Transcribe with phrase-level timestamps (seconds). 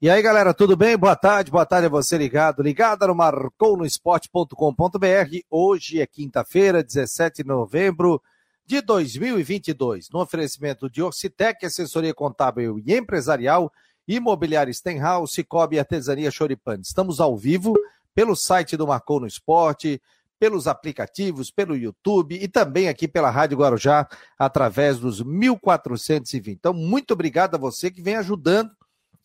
[0.00, 0.96] E aí, galera, tudo bem?
[0.96, 5.38] Boa tarde, boa tarde a você ligado, ligada no marconosport.com.br.
[5.50, 8.22] Hoje é quinta-feira, 17 de novembro
[8.64, 10.08] de 2022.
[10.10, 13.72] No oferecimento de Orcitec, assessoria contábil e empresarial,
[14.06, 16.82] imobiliária Stenhouse, Cicobi Artesania Choripane.
[16.82, 17.74] Estamos ao vivo
[18.14, 20.00] pelo site do Marcou no Esporte,
[20.38, 24.08] pelos aplicativos, pelo YouTube e também aqui pela Rádio Guarujá,
[24.38, 26.52] através dos 1420.
[26.52, 28.78] Então, muito obrigado a você que vem ajudando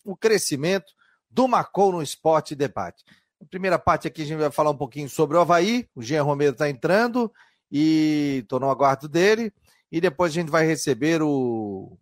[0.03, 0.93] o crescimento
[1.29, 3.03] do Marcou no Esporte Debate.
[3.41, 6.23] Na primeira parte aqui a gente vai falar um pouquinho sobre o Havaí, o Jean
[6.23, 7.31] Romero está entrando
[7.71, 9.51] e estou no aguardo dele.
[9.91, 11.97] E depois a gente vai receber o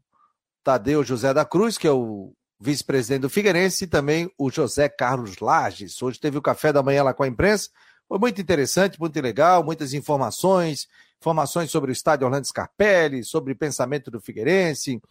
[0.63, 5.39] Tadeu José da Cruz, que é o vice-presidente do Figueirense, e também o José Carlos
[5.39, 6.01] Lages.
[6.01, 7.70] Hoje teve o café da manhã lá com a imprensa.
[8.07, 10.87] Foi muito interessante, muito legal, muitas informações,
[11.20, 15.01] informações sobre o estádio Orlando Scarpelli, sobre o pensamento do Figueirense,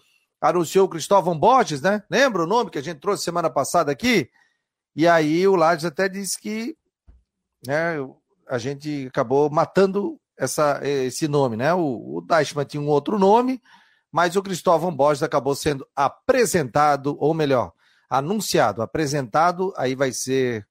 [0.41, 2.03] anunciou o Cristóvão Borges, né?
[2.09, 4.31] Lembra o nome que a gente trouxe semana passada aqui?
[4.97, 6.77] E aí o Lages até disse que
[7.67, 7.97] né,
[8.49, 11.75] a gente acabou matando essa, esse nome, né?
[11.75, 13.61] O, o Deichmann tinha um outro nome,
[14.11, 17.73] mas o Cristóvão Borges acabou sendo apresentado, ou melhor,
[18.09, 20.67] anunciado, apresentado, aí vai ser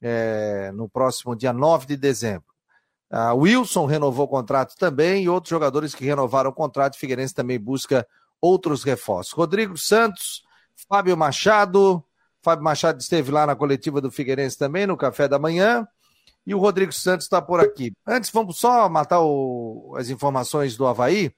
[0.00, 2.44] é, no próximo dia 9 de dezembro.
[3.10, 6.98] A Wilson renovou o contrato também e outros jogadores que renovaram o contrato.
[6.98, 8.06] Figueirense também busca
[8.40, 9.32] outros reforços.
[9.32, 10.42] Rodrigo Santos,
[10.88, 12.04] Fábio Machado.
[12.42, 15.86] Fábio Machado esteve lá na coletiva do Figueirense também, no café da manhã.
[16.46, 17.92] E o Rodrigo Santos está por aqui.
[18.06, 21.34] Antes, vamos só matar o, as informações do Havaí.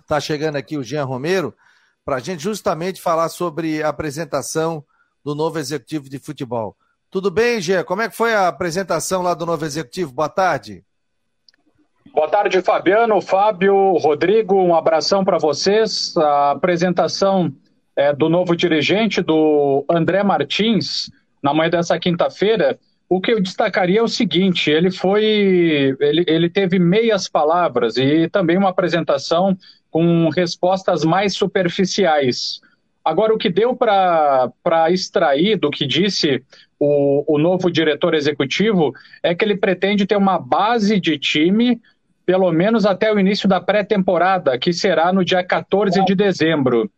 [0.00, 1.54] Está chegando aqui o Jean Romero,
[2.04, 4.84] para a gente justamente falar sobre a apresentação
[5.24, 6.76] do novo executivo de futebol.
[7.10, 7.82] Tudo bem, Jean?
[7.82, 10.12] Como é que foi a apresentação lá do novo executivo?
[10.12, 10.84] Boa tarde.
[12.14, 16.16] Boa tarde, Fabiano, Fábio, Rodrigo, um abração para vocês.
[16.16, 17.52] A apresentação
[17.96, 21.10] é, do novo dirigente, do André Martins,
[21.42, 22.78] na manhã dessa quinta-feira.
[23.08, 25.96] O que eu destacaria é o seguinte: ele foi.
[25.98, 29.58] Ele, ele teve meias palavras e também uma apresentação
[29.90, 32.60] com respostas mais superficiais.
[33.04, 34.52] Agora, o que deu para
[34.88, 36.44] extrair do que disse
[36.78, 41.80] o, o novo diretor executivo é que ele pretende ter uma base de time
[42.26, 46.90] pelo menos até o início da pré-temporada, que será no dia 14 de dezembro.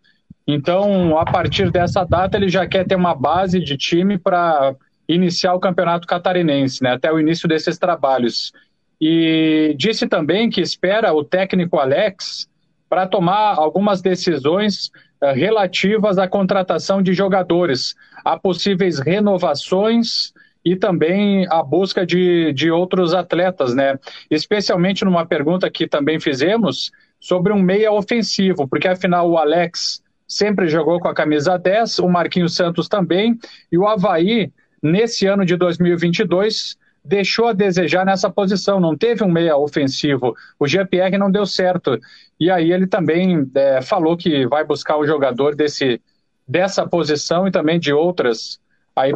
[0.46, 4.74] Então, a partir dessa data, ele já quer ter uma base de time para
[5.08, 8.52] iniciar o campeonato catarinense, né, até o início desses trabalhos.
[9.00, 12.48] E disse também que espera o técnico Alex
[12.88, 17.94] para tomar algumas decisões uh, relativas à contratação de jogadores,
[18.24, 20.32] a possíveis renovações
[20.66, 23.96] e também a busca de, de outros atletas, né?
[24.28, 26.90] Especialmente numa pergunta que também fizemos
[27.20, 32.08] sobre um meia ofensivo, porque afinal o Alex sempre jogou com a camisa 10, o
[32.08, 33.38] Marquinhos Santos também,
[33.70, 34.50] e o Havaí,
[34.82, 40.34] nesse ano de 2022, deixou a desejar nessa posição, não teve um meia ofensivo.
[40.58, 41.96] O GPR não deu certo.
[42.40, 46.00] E aí ele também é, falou que vai buscar o jogador desse,
[46.46, 48.58] dessa posição e também de outras
[48.96, 49.12] aí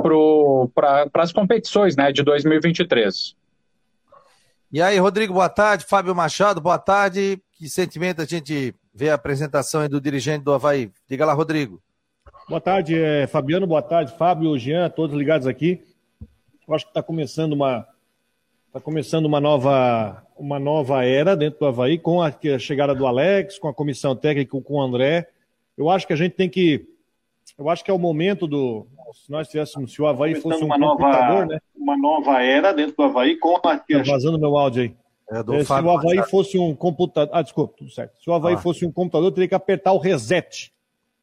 [0.74, 3.34] para as competições né, de 2023.
[4.72, 5.84] E aí, Rodrigo, boa tarde.
[5.84, 7.42] Fábio Machado, boa tarde.
[7.52, 10.92] Que sentimento a gente vê a apresentação do dirigente do Havaí?
[11.08, 11.82] Diga lá, Rodrigo.
[12.48, 15.82] Boa tarde, é, Fabiano, boa tarde, Fábio, Jean, todos ligados aqui.
[16.66, 17.86] Eu acho que está começando uma
[18.66, 23.58] está começando uma nova uma nova era dentro do Havaí com a chegada do Alex,
[23.58, 25.28] com a comissão técnica, com o André.
[25.76, 26.86] Eu acho que a gente tem que
[27.58, 30.66] eu acho que é o momento do se nós tivéssemos, se o Havaí fosse um
[30.66, 31.58] uma nova, né?
[31.76, 33.60] Uma nova era dentro do Havaí com a.
[33.60, 34.96] Tá vazando meu áudio aí.
[35.30, 37.34] É, é, se o Havaí fosse um computador.
[37.34, 38.20] Ah, desculpa, tudo certo.
[38.22, 38.58] Se o Havaí ah.
[38.58, 40.72] fosse um computador, teria que apertar o reset,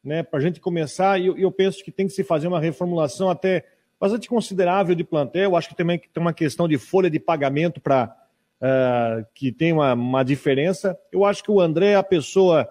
[0.02, 0.22] né?
[0.22, 1.20] Para a gente começar.
[1.20, 3.64] E eu, eu penso que tem que se fazer uma reformulação até
[4.00, 5.50] bastante considerável de plantel.
[5.50, 8.14] Eu acho que também tem uma questão de folha de pagamento para
[8.60, 10.98] uh, ah, que tem uma, uma diferença.
[11.12, 12.68] Eu acho que o André é a pessoa.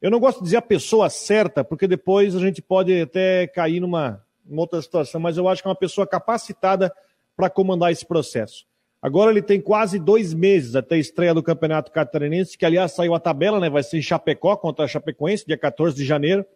[0.00, 3.78] Eu não gosto de dizer a pessoa certa, porque depois a gente pode até cair
[3.78, 6.92] numa, uma outra situação, mas eu acho que é uma pessoa capacitada
[7.36, 8.66] para comandar esse processo.
[9.00, 13.14] Agora ele tem quase dois meses até a estreia do Campeonato Catarinense, que aliás saiu
[13.14, 13.68] a tabela, né?
[13.68, 16.46] Vai ser em Chapecó contra a Chapecoense, dia 14 de janeiro.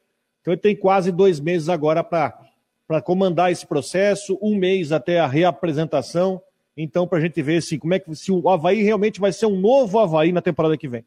[0.40, 5.26] Então ele tem quase dois meses agora para comandar esse processo, um mês até a
[5.26, 6.40] reapresentação.
[6.76, 9.46] Então, para a gente ver assim, como é que se o Havaí realmente vai ser
[9.46, 11.04] um novo Havaí na temporada que vem.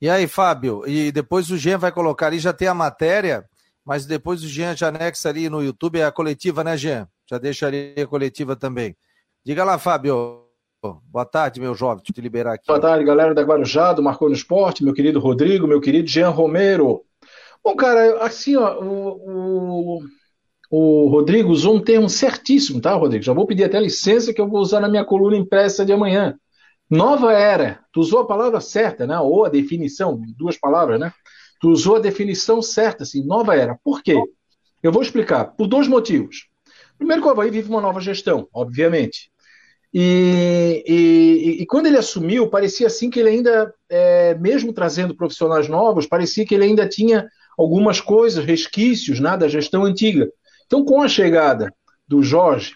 [0.00, 3.44] E aí, Fábio, e depois o Jean vai colocar ali, já tem a matéria
[3.84, 7.08] mas depois o Jean já anexa ali no YouTube é a coletiva, né, Jean?
[7.28, 8.96] Já deixa ali a coletiva também.
[9.44, 10.42] Diga lá, Fábio.
[11.10, 12.66] Boa tarde, meu jovem, deixa eu te liberar aqui.
[12.66, 16.28] Boa tarde, galera da Guarujá, do Marcou no Esporte, meu querido Rodrigo, meu querido Jean
[16.28, 17.02] Romero.
[17.62, 20.02] Bom, cara, assim, ó, o, o...
[20.70, 23.24] o Rodrigo usou um termo certíssimo, tá, Rodrigo?
[23.24, 26.38] Já vou pedir até licença que eu vou usar na minha coluna impressa de amanhã.
[26.90, 27.80] Nova era.
[27.90, 29.18] Tu usou a palavra certa, né?
[29.18, 31.10] Ou a definição, duas palavras, né?
[31.60, 33.78] Tu usou a definição certa, assim, nova era.
[33.82, 34.20] Por quê?
[34.82, 35.46] Eu vou explicar.
[35.56, 36.48] Por dois motivos.
[36.98, 39.30] Primeiro que o Havaí vive uma nova gestão, obviamente.
[39.92, 45.68] E, e, e, quando ele assumiu, parecia assim que ele ainda, é, mesmo trazendo profissionais
[45.68, 50.28] novos, parecia que ele ainda tinha algumas coisas, resquícios né, da gestão antiga.
[50.66, 51.72] Então, com a chegada
[52.08, 52.74] do Jorge,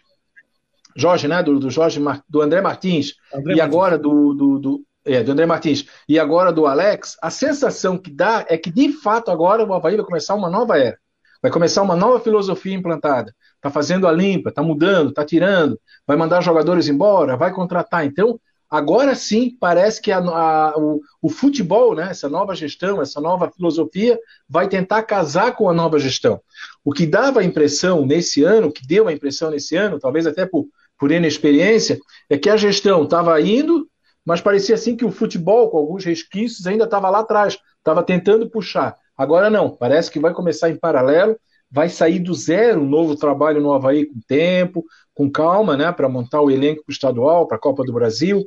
[0.96, 3.60] Jorge, né, do, do Jorge, do André Martins, André e Martins.
[3.60, 8.10] agora do, do, do, é, do André Martins, e agora do Alex, a sensação que
[8.10, 10.98] dá é que, de fato, agora o Havaí vai começar uma nova era.
[11.40, 13.34] Vai começar uma nova filosofia implantada.
[13.56, 18.04] Está fazendo a limpa, está mudando, está tirando, vai mandar jogadores embora, vai contratar.
[18.04, 18.38] Então,
[18.68, 23.50] agora sim, parece que a, a, o, o, futebol, né, essa nova gestão, essa nova
[23.50, 24.18] filosofia,
[24.48, 26.40] vai tentar casar com a nova gestão.
[26.84, 30.44] O que dava a impressão nesse ano, que deu a impressão nesse ano, talvez até
[30.44, 30.66] por,
[30.98, 33.87] por inexperiência, é que a gestão estava indo,
[34.28, 38.50] mas parecia assim que o futebol, com alguns resquícios, ainda estava lá atrás, estava tentando
[38.50, 38.94] puxar.
[39.16, 41.34] Agora não, parece que vai começar em paralelo,
[41.70, 44.84] vai sair do zero um novo trabalho no Havaí com tempo,
[45.14, 48.40] com calma, né, para montar o elenco estadual, para a Copa do Brasil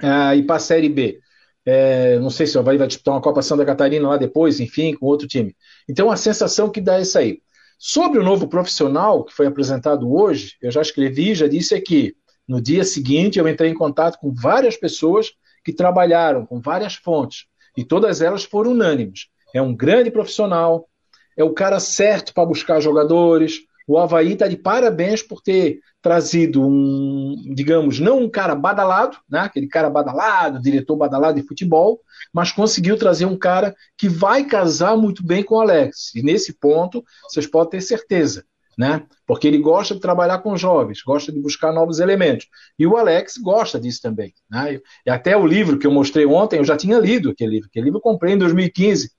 [0.00, 1.18] uh, e para a Série B.
[1.66, 4.94] É, não sei se o Havaí vai disputar uma Copa Santa Catarina lá depois, enfim,
[4.94, 5.56] com outro time.
[5.88, 7.42] Então a sensação que dá é isso aí.
[7.80, 12.14] Sobre o novo profissional que foi apresentado hoje, eu já escrevi, já disse aqui.
[12.46, 15.32] No dia seguinte, eu entrei em contato com várias pessoas
[15.64, 17.46] que trabalharam com várias fontes
[17.76, 20.88] e todas elas foram unânimes é um grande profissional,
[21.36, 23.60] é o cara certo para buscar jogadores.
[23.86, 29.40] O Havaí está de parabéns por ter trazido um, digamos, não um cara badalado, né?
[29.40, 32.00] aquele cara badalado, diretor badalado de futebol,
[32.32, 36.14] mas conseguiu trazer um cara que vai casar muito bem com o Alex.
[36.14, 38.44] E nesse ponto, vocês podem ter certeza.
[38.76, 39.06] Né?
[39.26, 42.48] Porque ele gosta de trabalhar com jovens, gosta de buscar novos elementos.
[42.78, 44.34] E o Alex gosta disso também.
[44.50, 44.80] Né?
[45.06, 47.68] E até o livro que eu mostrei ontem, eu já tinha lido aquele livro.
[47.68, 49.10] Aquele livro eu comprei em 2015.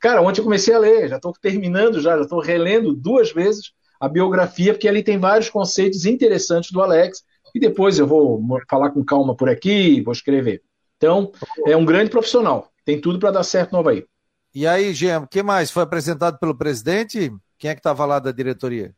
[0.00, 4.08] Cara, ontem eu comecei a ler, já estou terminando, já estou relendo duas vezes a
[4.08, 7.22] biografia, porque ali tem vários conceitos interessantes do Alex,
[7.54, 10.60] e depois eu vou falar com calma por aqui, vou escrever.
[10.96, 11.30] Então,
[11.64, 14.04] é um grande profissional, tem tudo para dar certo no Havaí.
[14.52, 15.70] E aí, Gem, o que mais?
[15.70, 17.32] Foi apresentado pelo presidente?
[17.56, 18.92] Quem é que estava lá da diretoria?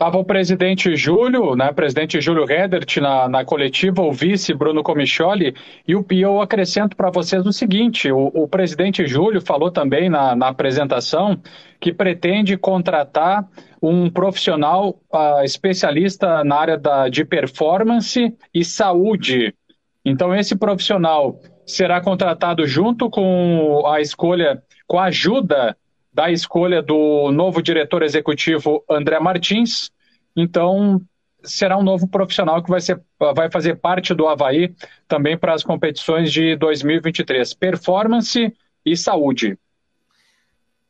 [0.00, 5.54] Estava o presidente Júlio, né, presidente Júlio Redert na, na coletiva, o vice Bruno Comicholi,
[5.86, 10.08] e, o, e eu acrescento para vocês o seguinte: o, o, presidente Júlio falou também
[10.08, 11.38] na, na apresentação
[11.78, 13.46] que pretende contratar
[13.82, 19.54] um profissional uh, especialista na área da, de performance e saúde.
[20.02, 25.76] Então, esse profissional será contratado junto com a escolha, com a ajuda
[26.12, 29.90] da escolha do novo diretor executivo André Martins.
[30.36, 31.00] Então,
[31.42, 34.74] será um novo profissional que vai, ser, vai fazer parte do Havaí
[35.06, 37.54] também para as competições de 2023.
[37.54, 38.52] Performance
[38.84, 39.58] e saúde.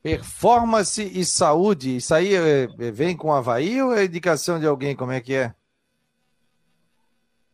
[0.02, 4.66] Performance e saúde, isso aí é, é, vem com o Havaí ou é indicação de
[4.66, 4.96] alguém?
[4.96, 5.52] Como é que é?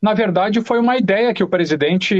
[0.01, 2.15] Na verdade, foi uma ideia que o presidente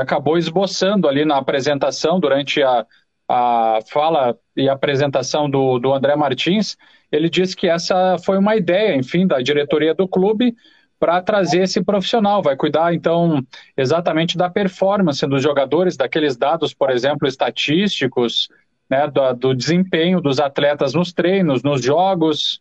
[0.00, 2.86] acabou esboçando ali na apresentação durante a,
[3.32, 6.76] a fala e apresentação do, do André Martins,
[7.12, 10.56] ele disse que essa foi uma ideia, enfim, da diretoria do clube
[10.98, 12.42] para trazer esse profissional.
[12.42, 13.40] Vai cuidar, então,
[13.76, 18.48] exatamente da performance dos jogadores, daqueles dados, por exemplo, estatísticos,
[18.90, 22.60] né, do, do desempenho dos atletas nos treinos, nos jogos,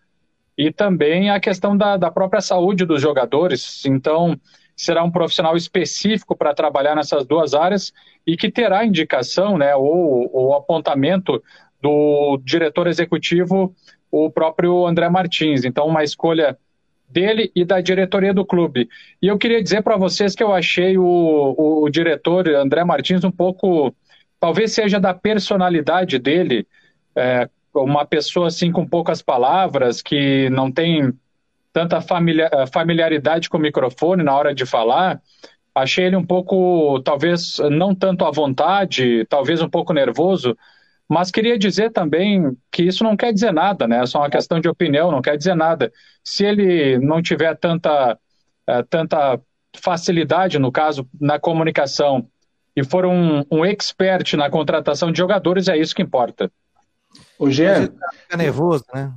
[0.56, 3.84] e também a questão da, da própria saúde dos jogadores.
[3.88, 4.40] Então,
[4.80, 7.92] será um profissional específico para trabalhar nessas duas áreas
[8.26, 11.44] e que terá indicação, né, ou, ou apontamento
[11.82, 13.76] do diretor executivo,
[14.10, 15.66] o próprio André Martins.
[15.66, 16.58] Então, uma escolha
[17.10, 18.88] dele e da diretoria do clube.
[19.22, 23.32] E eu queria dizer para vocês que eu achei o, o, diretor André Martins um
[23.32, 23.94] pouco,
[24.40, 26.66] talvez seja da personalidade dele,
[27.18, 31.14] é, uma pessoa assim com poucas palavras, que não tem
[31.88, 35.22] tanta eh, familiaridade com o microfone na hora de falar.
[35.74, 40.58] Achei ele um pouco, talvez não tanto à vontade, talvez um pouco nervoso,
[41.08, 44.04] mas queria dizer também que isso não quer dizer nada, né?
[44.04, 45.92] É só uma questão de opinião, não quer dizer nada.
[46.24, 49.40] Se ele não tiver tanta, uh, tanta
[49.78, 52.28] facilidade, no caso, na comunicação,
[52.76, 56.52] e for um, um expert na contratação de jogadores, é isso que importa.
[57.38, 57.90] O Jean.
[58.12, 59.12] Fica nervoso, né?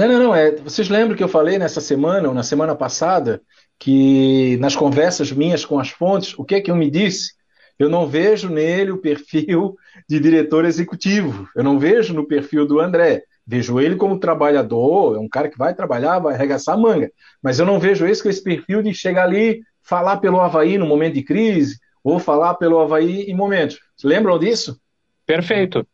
[0.00, 0.34] Não, não, não.
[0.34, 3.42] É, vocês lembram que eu falei nessa semana, ou na semana passada,
[3.78, 7.34] que nas conversas minhas com as fontes, o que é que eu me disse?
[7.78, 9.76] Eu não vejo nele o perfil
[10.08, 11.46] de diretor executivo.
[11.54, 13.24] Eu não vejo no perfil do André.
[13.46, 17.12] Vejo ele como trabalhador, é um cara que vai trabalhar, vai arregaçar a manga.
[17.42, 20.86] Mas eu não vejo esse com esse perfil de chegar ali, falar pelo Havaí no
[20.86, 23.78] momento de crise, ou falar pelo Havaí em momentos.
[24.02, 24.80] Lembram disso?
[25.26, 25.86] Perfeito.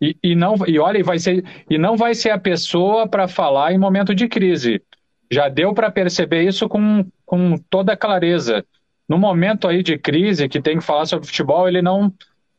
[0.00, 3.72] E, e, não, e olha, vai ser, e não vai ser a pessoa para falar
[3.72, 4.82] em momento de crise.
[5.30, 8.64] Já deu para perceber isso com, com toda clareza.
[9.08, 12.12] No momento aí de crise, que tem que falar sobre futebol, ele não,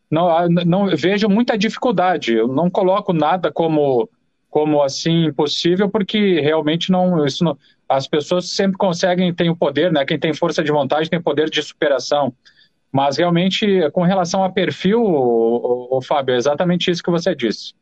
[0.09, 2.33] não, não vejo muita dificuldade.
[2.33, 4.09] Eu não coloco nada como
[4.51, 7.57] como assim impossível, porque realmente não, isso não,
[7.87, 10.03] as pessoas sempre conseguem, têm o poder, né?
[10.03, 12.33] Quem tem força de vontade tem poder de superação.
[12.91, 17.73] Mas realmente, com relação a perfil, o, Fábio, é exatamente isso que você disse.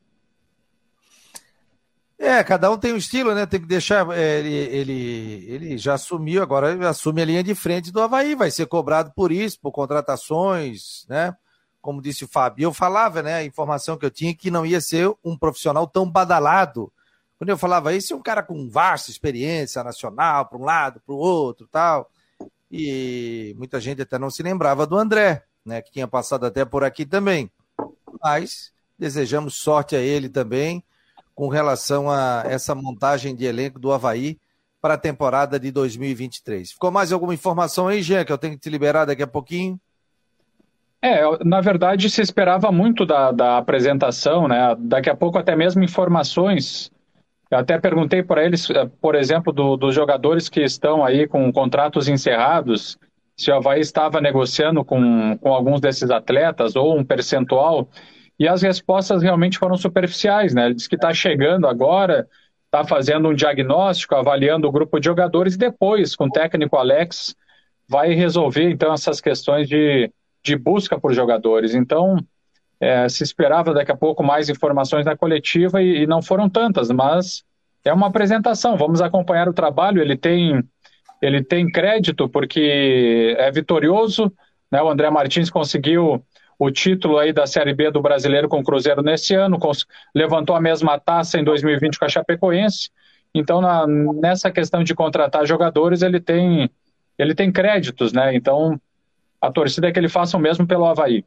[2.17, 3.45] É, cada um tem um estilo, né?
[3.45, 4.07] Tem que deixar.
[4.11, 8.51] É, ele, ele, ele já assumiu, agora assume a linha de frente do Havaí, vai
[8.51, 11.33] ser cobrado por isso, por contratações, né?
[11.81, 14.81] como disse o Fábio, eu falava, né, a informação que eu tinha que não ia
[14.81, 16.91] ser um profissional tão badalado.
[17.37, 21.15] Quando eu falava isso, é um cara com vasta experiência nacional, para um lado, para
[21.15, 22.09] o outro, tal.
[22.71, 26.83] E muita gente até não se lembrava do André, né, que tinha passado até por
[26.83, 27.49] aqui também.
[28.21, 30.83] Mas desejamos sorte a ele também
[31.33, 34.37] com relação a essa montagem de elenco do Havaí
[34.81, 36.73] para a temporada de 2023.
[36.73, 39.79] Ficou mais alguma informação aí, Jean, que eu tenho que te liberar daqui a pouquinho?
[41.01, 44.75] É, na verdade se esperava muito da, da apresentação, né?
[44.77, 46.91] Daqui a pouco até mesmo informações.
[47.49, 51.51] Eu até perguntei para eles, eh, por exemplo, do, dos jogadores que estão aí com
[51.51, 52.97] contratos encerrados,
[53.35, 57.89] se o Havaí estava negociando com, com alguns desses atletas ou um percentual,
[58.37, 60.65] e as respostas realmente foram superficiais, né?
[60.65, 62.27] Ele disse que está chegando agora,
[62.65, 67.35] está fazendo um diagnóstico, avaliando o grupo de jogadores, e depois, com o técnico Alex,
[67.87, 70.11] vai resolver então essas questões de
[70.43, 71.73] de busca por jogadores.
[71.75, 72.17] Então,
[72.79, 76.89] é, se esperava daqui a pouco mais informações na coletiva e, e, não foram tantas,
[76.89, 77.43] mas
[77.83, 78.77] é uma apresentação.
[78.77, 80.01] Vamos acompanhar o trabalho.
[80.01, 80.63] Ele tem,
[81.21, 84.31] ele tem crédito porque é vitorioso.
[84.71, 84.81] Né?
[84.81, 86.23] O André Martins conseguiu
[86.57, 89.57] o título aí da Série B do Brasileiro com o Cruzeiro nesse ano,
[90.13, 92.89] levantou a mesma taça em 2020 com a Chapecoense.
[93.33, 96.69] Então, na, nessa questão de contratar jogadores, ele tem,
[97.17, 98.35] ele tem créditos, né?
[98.35, 98.79] Então,
[99.39, 101.23] a torcida é que ele faça o mesmo pelo Havaí.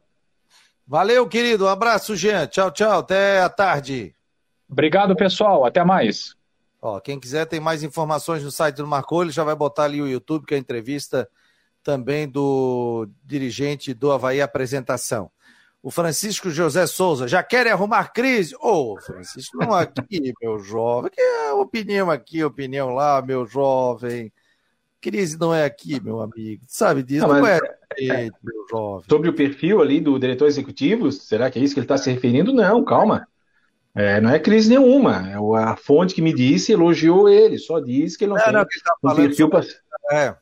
[0.85, 1.65] Valeu, querido.
[1.65, 2.47] Um abraço, Jean.
[2.47, 2.99] Tchau, tchau.
[2.99, 4.15] Até a tarde.
[4.69, 5.65] Obrigado, pessoal.
[5.65, 6.35] Até mais.
[6.81, 10.01] Ó, quem quiser tem mais informações no site do Marcou, ele já vai botar ali
[10.01, 11.29] o YouTube, que é a entrevista
[11.81, 15.31] também do dirigente do Havaí Apresentação.
[15.81, 18.55] O Francisco José Souza, já querem arrumar crise?
[18.55, 21.11] Ô, oh, Francisco, não aqui, meu jovem.
[21.11, 24.31] Que é opinião aqui, opinião lá, meu jovem.
[25.03, 26.63] Crise não é aqui, meu amigo.
[26.65, 27.27] Sabe disso?
[27.27, 27.59] Não, não é,
[27.99, 29.05] é, meu jovem.
[29.09, 32.09] Sobre o perfil ali do diretor executivo, será que é isso que ele está se
[32.09, 32.53] referindo?
[32.53, 33.27] Não, calma.
[33.93, 35.29] É, não é crise nenhuma.
[35.29, 38.53] É a fonte que me disse elogiou ele, só disse que ele não, não tem
[38.53, 39.65] não, tá um perfil para.
[40.09, 40.35] É.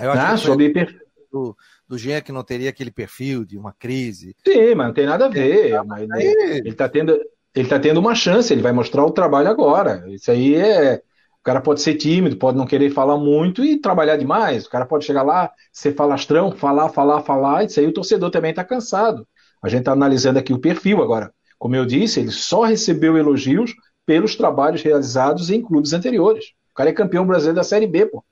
[0.00, 1.00] Eu acho ah, que sobre perfil.
[1.30, 1.54] Do,
[1.86, 4.34] do Jean que não teria aquele perfil de uma crise.
[4.46, 5.72] Sim, mas não tem nada a ver.
[5.72, 7.20] É, mas, ele está tendo,
[7.54, 10.04] ele tá tendo uma chance, ele vai mostrar o trabalho agora.
[10.08, 11.02] Isso aí é
[11.48, 14.66] cara pode ser tímido, pode não querer falar muito e trabalhar demais.
[14.66, 18.30] O cara pode chegar lá, ser falastrão, falar, falar, falar, e isso aí o torcedor
[18.30, 19.26] também está cansado.
[19.62, 21.32] A gente está analisando aqui o perfil agora.
[21.58, 23.74] Como eu disse, ele só recebeu elogios
[24.04, 26.44] pelos trabalhos realizados em clubes anteriores.
[26.70, 28.22] O cara é campeão brasileiro da Série B, pô.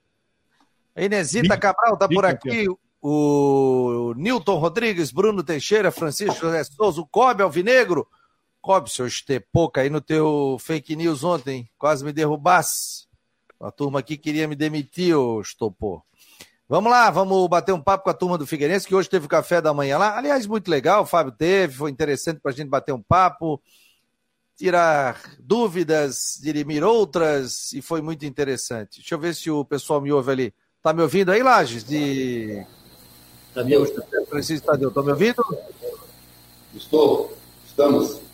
[0.94, 2.66] A Inesita Cabral tá por aqui.
[3.00, 8.06] O Nilton Rodrigues, Bruno Teixeira, Francisco José Souza, o Cobe Alvinegro,
[8.60, 13.05] Cobb, seu estepoca aí no teu fake news ontem, quase me derrubasse.
[13.60, 16.02] A turma aqui queria me demitir, ô estopor.
[16.68, 19.28] Vamos lá, vamos bater um papo com a turma do Figueirense, que hoje teve o
[19.28, 20.18] café da manhã lá.
[20.18, 23.62] Aliás, muito legal, o Fábio teve, foi interessante para a gente bater um papo,
[24.56, 28.98] tirar dúvidas, dirimir outras, e foi muito interessante.
[28.98, 30.54] Deixa eu ver se o pessoal me ouve ali.
[30.82, 31.84] Tá me ouvindo aí, Lages?
[31.84, 32.66] De.
[33.54, 33.86] Tadeu.
[34.28, 35.44] Francisco Tadeu, tá me ouvindo?
[36.74, 38.25] Estou, estamos.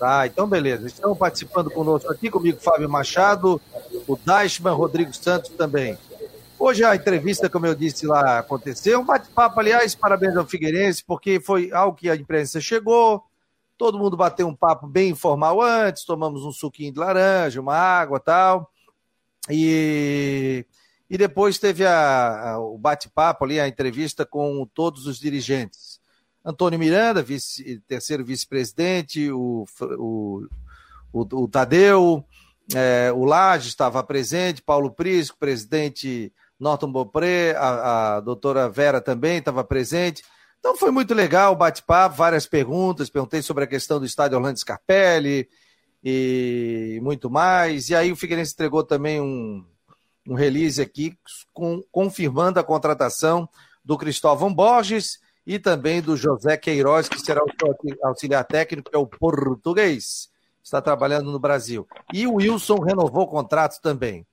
[0.00, 0.86] Tá, então beleza.
[0.86, 3.60] Estão participando conosco aqui, comigo Fábio Machado,
[4.08, 5.98] o Dashman, Rodrigo Santos também.
[6.58, 9.00] Hoje a entrevista, como eu disse lá, aconteceu.
[9.00, 13.22] Um bate-papo, aliás, parabéns ao Figueirense, porque foi algo que a imprensa chegou.
[13.76, 18.18] Todo mundo bateu um papo bem informal antes, tomamos um suquinho de laranja, uma água
[18.18, 18.72] tal.
[19.50, 20.64] E,
[21.10, 25.89] e depois teve a, a, o bate-papo ali, a entrevista com todos os dirigentes.
[26.44, 30.46] Antônio Miranda, vice, terceiro vice-presidente, o, o,
[31.12, 32.24] o, o, Tadeu,
[32.74, 39.38] é, o Laje estava presente, Paulo Prisco, presidente Norton Bopré, a, a doutora Vera também
[39.38, 40.22] estava presente.
[40.58, 44.58] Então foi muito legal o bate-papo, várias perguntas, perguntei sobre a questão do estádio Orlando
[44.58, 45.48] Scarpelli,
[46.02, 47.88] e muito mais.
[47.88, 49.64] E aí o Figueirense entregou também um,
[50.26, 51.16] um release aqui
[51.52, 53.48] com, confirmando a contratação
[53.84, 55.18] do Cristóvão Borges
[55.50, 60.30] e também do José Queiroz, que será o auxiliar técnico, que é o português,
[60.62, 61.88] está trabalhando no Brasil.
[62.14, 64.24] E o Wilson renovou o contrato também.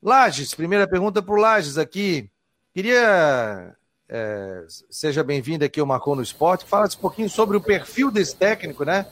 [0.00, 2.30] Lages, primeira pergunta para o Lages aqui.
[2.72, 3.74] Queria.
[4.08, 6.64] É, seja bem-vindo aqui ao Marcou no Esporte.
[6.64, 9.08] Fala um pouquinho sobre o perfil desse técnico, né?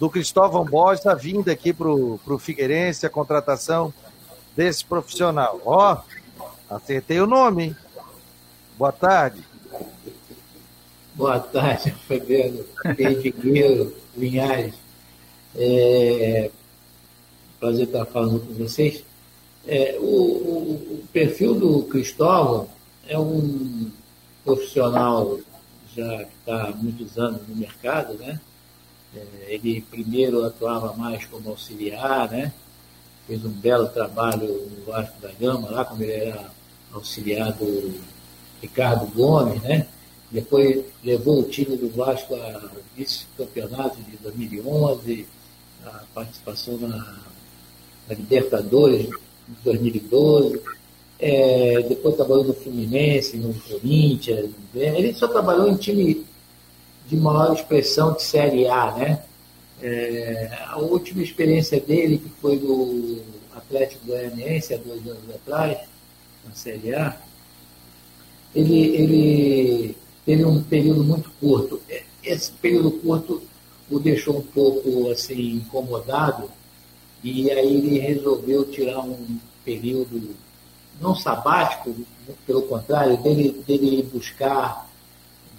[0.00, 3.94] Do Cristóvão Borges, a vinda aqui para o Figueirense, a contratação
[4.56, 5.60] desse profissional.
[5.64, 5.98] Ó,
[6.68, 7.76] acertei o nome, hein?
[8.76, 9.48] Boa tarde.
[11.20, 12.64] Boa tarde, Fabiano,
[12.96, 14.72] Pedro Linhares.
[15.54, 16.50] É,
[17.60, 19.04] prazer estar falando com vocês.
[19.66, 22.68] É, o, o, o, perfil do Cristóvão
[23.06, 23.90] é um
[24.42, 25.38] profissional
[25.94, 28.40] já que está há muitos anos no mercado, né?
[29.14, 32.50] É, ele primeiro atuava mais como auxiliar, né?
[33.26, 36.50] Fez um belo trabalho no Vasco da Gama, lá quando ele era
[36.90, 38.00] auxiliar do
[38.62, 39.86] Ricardo Gomes, né?
[40.30, 45.26] Depois levou o time do Vasco ao vice-campeonato de 2011,
[45.84, 47.18] a participação na,
[48.08, 50.60] na Libertadores de 2012.
[51.18, 54.50] É, depois trabalhou no Fluminense, no Corinthians.
[54.74, 56.24] Ele só trabalhou em time
[57.08, 59.22] de maior expressão de Série A, né?
[59.82, 63.20] É, a última experiência dele, que foi do
[63.54, 65.78] Atlético Goianiense há dois anos atrás,
[66.46, 67.20] na Série A,
[68.54, 69.96] ele, ele
[70.30, 71.80] teve um período muito curto.
[72.22, 73.42] Esse período curto
[73.90, 76.48] o deixou um pouco assim incomodado.
[77.24, 80.36] E aí ele resolveu tirar um período
[81.00, 81.96] não sabático,
[82.46, 84.88] pelo contrário, dele, dele buscar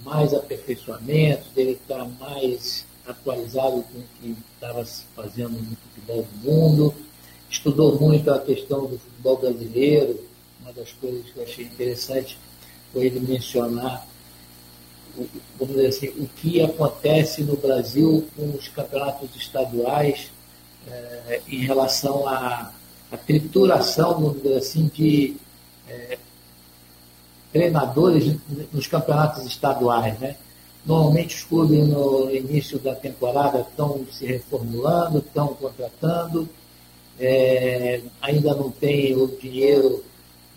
[0.06, 6.50] mais aperfeiçoamento, dele estar mais atualizado com o que estava se fazendo no futebol do
[6.50, 6.96] mundo,
[7.50, 10.18] estudou muito a questão do futebol brasileiro,
[10.62, 12.38] uma das coisas que eu achei interessante
[12.94, 14.08] foi ele mencionar
[15.60, 20.32] vamos dizer assim, o que acontece no Brasil com os campeonatos estaduais
[20.88, 22.72] é, em relação à,
[23.12, 25.36] à, trituração, vamos dizer assim, de
[25.88, 26.18] é,
[27.52, 28.36] treinadores
[28.72, 30.20] nos campeonatos estaduais.
[30.20, 30.36] Né?
[30.86, 36.50] Normalmente os clubes no início da temporada estão se reformulando, estão contratando,
[37.20, 40.04] é, ainda não tem o dinheiro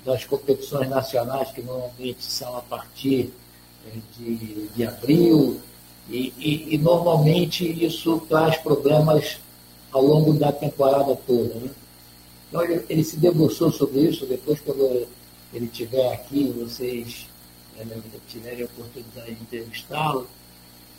[0.04, 3.32] das competições nacionais, que normalmente são a partir
[4.18, 5.60] de, de abril,
[6.08, 9.38] e, e, e, normalmente isso traz problemas
[9.90, 11.54] ao longo da temporada toda.
[11.54, 11.70] Né?
[12.48, 15.06] Então ele, ele, se debruçou sobre isso, depois quando
[15.52, 17.26] ele estiver aqui, vocês
[17.78, 17.84] é,
[18.28, 20.26] tiverem a oportunidade de entrevistá-lo,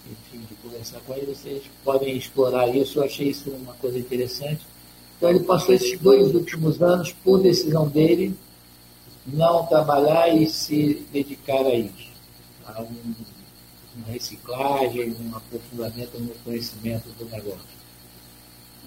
[0.10, 4.62] enfim, de conversar com ele, vocês podem explorar isso, eu achei isso uma coisa interessante.
[5.18, 8.36] Então ele passou esses dois últimos anos, por decisão dele,
[9.26, 12.15] não trabalhar e se dedicar a isso
[12.66, 13.16] a um,
[13.96, 17.76] uma reciclagem, um aprofundamento no conhecimento do negócio.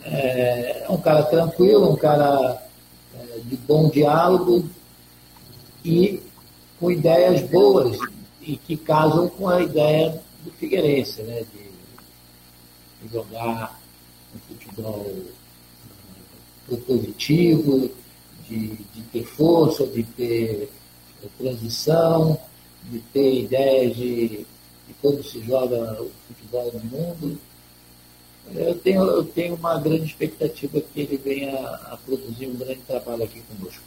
[0.03, 2.63] É, é um cara tranquilo, um cara
[3.15, 4.69] é, de bom diálogo
[5.85, 6.23] e
[6.79, 7.99] com ideias boas
[8.41, 13.81] e que casam com a ideia do Figueirense, né, de, de jogar
[14.35, 15.23] um futebol é,
[16.67, 17.91] propositivo,
[18.49, 20.71] de, de ter força, de ter
[21.39, 22.39] transição,
[22.89, 27.39] de ter ideias de, de como se joga o futebol no mundo.
[28.55, 33.25] Eu tenho, eu tenho uma grande expectativa que ele venha a produzir um grande trabalho
[33.25, 33.83] aqui conosco.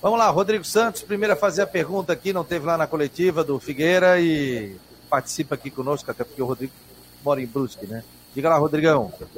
[0.00, 3.42] Vamos lá, Rodrigo Santos, primeiro a fazer a pergunta aqui, não teve lá na coletiva
[3.42, 4.76] do Figueira e
[5.08, 6.72] participa aqui conosco, até porque o Rodrigo
[7.24, 8.04] mora em Brusque, né?
[8.34, 9.12] Diga lá, Rodrigão.
[9.18, 9.30] Deixa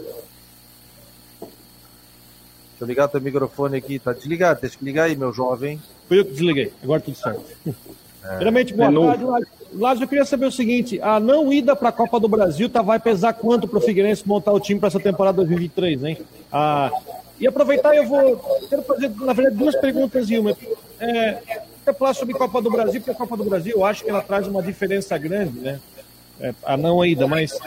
[2.80, 5.80] eu ligar o teu microfone aqui, tá desligado, deixa que ligar aí, meu jovem.
[6.08, 7.44] Fui eu que desliguei, agora tudo certo.
[8.26, 9.46] Primeiramente, boa é tarde.
[9.72, 12.82] Lázaro, eu queria saber o seguinte: a não ida para a Copa do Brasil tá,
[12.82, 16.18] vai pesar quanto para o Figueirense montar o time para essa temporada 2023, hein?
[16.52, 16.90] Ah,
[17.38, 18.36] e aproveitar, eu vou.
[18.68, 20.56] Quero fazer, na verdade, duas perguntas em uma.
[20.98, 21.38] É,
[21.98, 24.22] falar sobre a Copa do Brasil, porque a Copa do Brasil eu acho que ela
[24.22, 25.80] traz uma diferença grande, né?
[26.40, 27.58] É, a não ida, mas.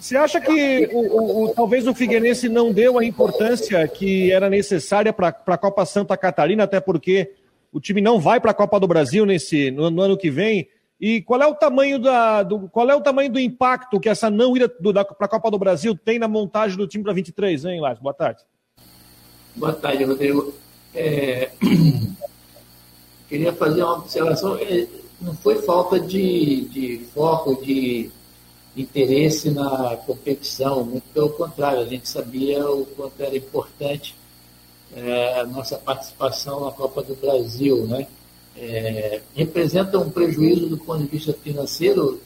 [0.00, 4.50] Você acha que o, o, o, talvez o Figueirense não deu a importância que era
[4.50, 7.30] necessária para a Copa Santa Catarina, até porque
[7.72, 10.68] o time não vai para a Copa do Brasil nesse no, no, ano que vem.
[11.00, 14.30] E qual é o tamanho da do, qual é o tamanho do impacto que essa
[14.30, 17.80] não ida para a Copa do Brasil tem na montagem do time para 23, hein,
[17.80, 17.98] Lars?
[17.98, 18.42] Boa tarde.
[19.56, 20.54] Boa tarde, Rodrigo.
[20.94, 21.50] É...
[23.28, 24.56] Queria fazer uma observação.
[24.58, 24.86] É,
[25.20, 28.10] não foi falta de, de foco, de,
[28.76, 34.16] interesse na competição, muito pelo contrário, a gente sabia o quanto era importante
[34.94, 37.86] é, a nossa participação na Copa do Brasil.
[37.86, 38.06] Né?
[38.56, 42.20] É, representa um prejuízo do ponto de vista financeiro.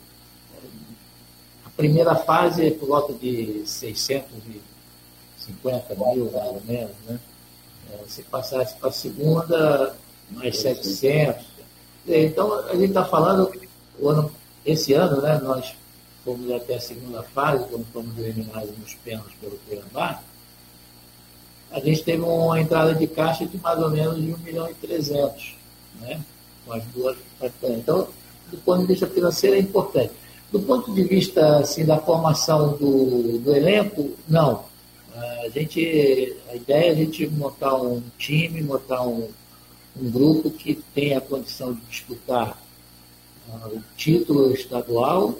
[1.64, 6.96] A primeira fase é por volta de 650 mil, mais ou menos.
[7.06, 7.20] Né?
[7.92, 9.94] É, se passasse para a segunda,
[10.30, 11.44] mais 700.
[12.08, 13.52] Então, a gente está falando,
[14.02, 14.32] ano,
[14.64, 15.74] esse ano, né, nós
[16.24, 20.20] fomos até a segunda fase, quando fomos eliminados nos pênaltis pelo Cuiabá,
[21.70, 24.74] a gente teve uma entrada de caixa de mais ou menos de 1 milhão e
[24.74, 25.54] 300,
[26.00, 26.20] né?
[26.64, 27.16] com as duas
[27.62, 28.08] Então,
[28.50, 30.12] do ponto de vista financeiro é importante.
[30.50, 34.64] Do ponto de vista assim, da formação do, do elenco, não.
[35.14, 39.28] A, gente, a ideia é a gente montar um time, montar um,
[40.00, 42.60] um grupo que tenha a condição de disputar
[43.48, 45.38] uh, o título estadual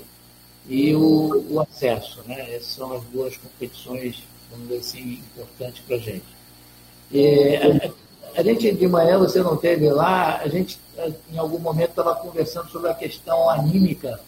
[0.69, 2.23] e o, o acesso.
[2.27, 2.55] Né?
[2.55, 4.23] Essas são as duas competições,
[4.57, 6.25] vamos dizer assim, importantes para a gente.
[7.13, 7.57] E,
[8.37, 10.79] a, gente, de manhã, você não teve lá, a gente,
[11.33, 14.21] em algum momento, estava conversando sobre a questão anímica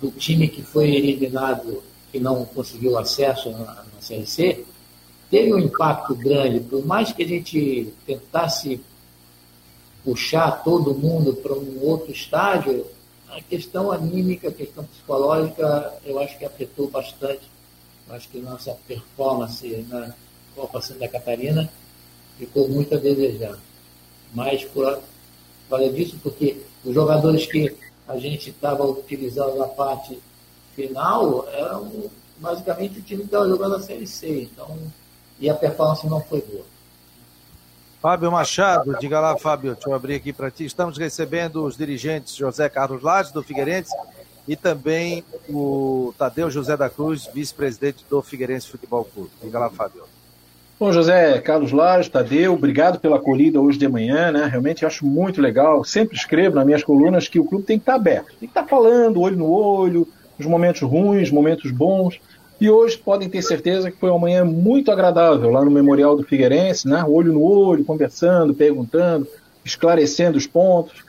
[0.00, 4.64] do time que foi eliminado, que não conseguiu acesso na, na CRC,
[5.30, 8.80] teve um impacto grande, por mais que a gente tentasse
[10.04, 12.86] puxar todo mundo para um outro estágio,
[13.28, 17.42] a questão anímica, a questão psicológica, eu acho que afetou bastante.
[18.10, 20.14] Acho que nossa performance na
[20.54, 21.70] Copa Santa Catarina
[22.38, 23.58] ficou muito a desejar.
[24.32, 25.00] Mas por
[25.70, 27.74] causa disso, porque os jogadores que
[28.06, 30.18] a gente estava utilizando na parte
[30.74, 34.42] final eram basicamente o time que estava jogando a Série C.
[34.42, 34.76] Então,
[35.40, 36.64] e a performance não foi boa.
[38.00, 40.66] Fábio Machado, diga lá, Fábio, deixa eu abrir aqui para ti.
[40.66, 43.90] Estamos recebendo os dirigentes José Carlos Lages, do Figueirense,
[44.46, 49.30] e também o Tadeu José da Cruz, vice-presidente do Figueirense Futebol Clube.
[49.42, 50.02] Diga lá, Fábio.
[50.78, 54.46] Bom, José Carlos Lages, Tadeu, obrigado pela acolhida hoje de manhã, né?
[54.46, 55.84] Realmente acho muito legal.
[55.84, 58.64] Sempre escrevo nas minhas colunas que o clube tem que estar aberto, tem que estar
[58.64, 62.20] falando, olho no olho, os momentos ruins, momentos bons.
[62.60, 66.24] E hoje podem ter certeza que foi uma manhã muito agradável lá no Memorial do
[66.24, 67.04] Figueirense, né?
[67.06, 69.28] olho no olho, conversando, perguntando,
[69.64, 71.03] esclarecendo os pontos.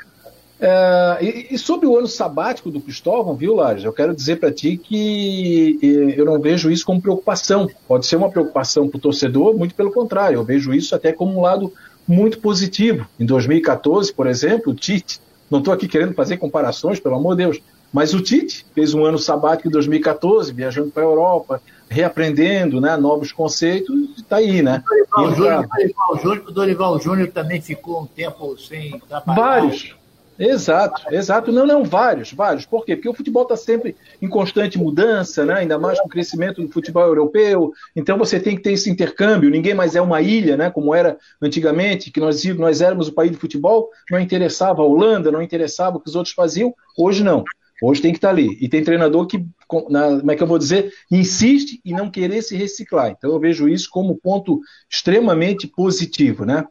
[0.59, 3.83] É, e, e, sobre o ano sabático do Cristóvão, viu, Lages?
[3.83, 5.77] Eu quero dizer para ti que
[6.17, 7.69] eu não vejo isso como preocupação.
[7.87, 10.37] Pode ser uma preocupação para o torcedor, muito pelo contrário.
[10.37, 11.73] Eu vejo isso até como um lado
[12.07, 13.05] muito positivo.
[13.19, 17.43] Em 2014, por exemplo, o Tite, não estou aqui querendo fazer comparações, pelo amor de
[17.43, 22.79] Deus, mas o Tite fez um ano sabático em 2014, viajando para a Europa, reaprendendo
[22.79, 24.83] né, novos conceitos, e está aí, né?
[24.85, 29.35] Dorival Júnior, Dorival, Júnior, Dorival Júnior também ficou um tempo sem trabalhar.
[29.35, 29.95] Vários.
[30.37, 31.51] Exato, exato.
[31.51, 32.65] Não, não, vários, vários.
[32.65, 32.95] Por quê?
[32.95, 35.55] Porque o futebol está sempre em constante mudança, né?
[35.55, 37.71] ainda mais com o crescimento do futebol europeu.
[37.95, 39.49] Então você tem que ter esse intercâmbio.
[39.49, 40.69] Ninguém mais é uma ilha, né?
[40.69, 45.31] como era antigamente, que nós, nós éramos o país de futebol, não interessava a Holanda,
[45.31, 46.73] não interessava o que os outros faziam.
[46.97, 47.43] Hoje não.
[47.81, 48.57] Hoje tem que estar ali.
[48.61, 52.55] E tem treinador que, como é que eu vou dizer, insiste em não querer se
[52.55, 53.09] reciclar.
[53.09, 56.65] Então eu vejo isso como ponto extremamente positivo, né?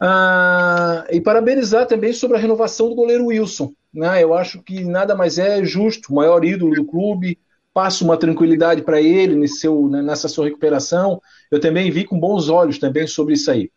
[0.00, 3.72] Ah, e parabenizar também sobre a renovação do goleiro Wilson.
[3.92, 4.22] Né?
[4.22, 7.38] Eu acho que nada mais é justo, o maior ídolo do clube,
[7.72, 11.20] passa uma tranquilidade para ele nesse seu, né, nessa sua recuperação.
[11.50, 13.70] Eu também vi com bons olhos também sobre isso aí.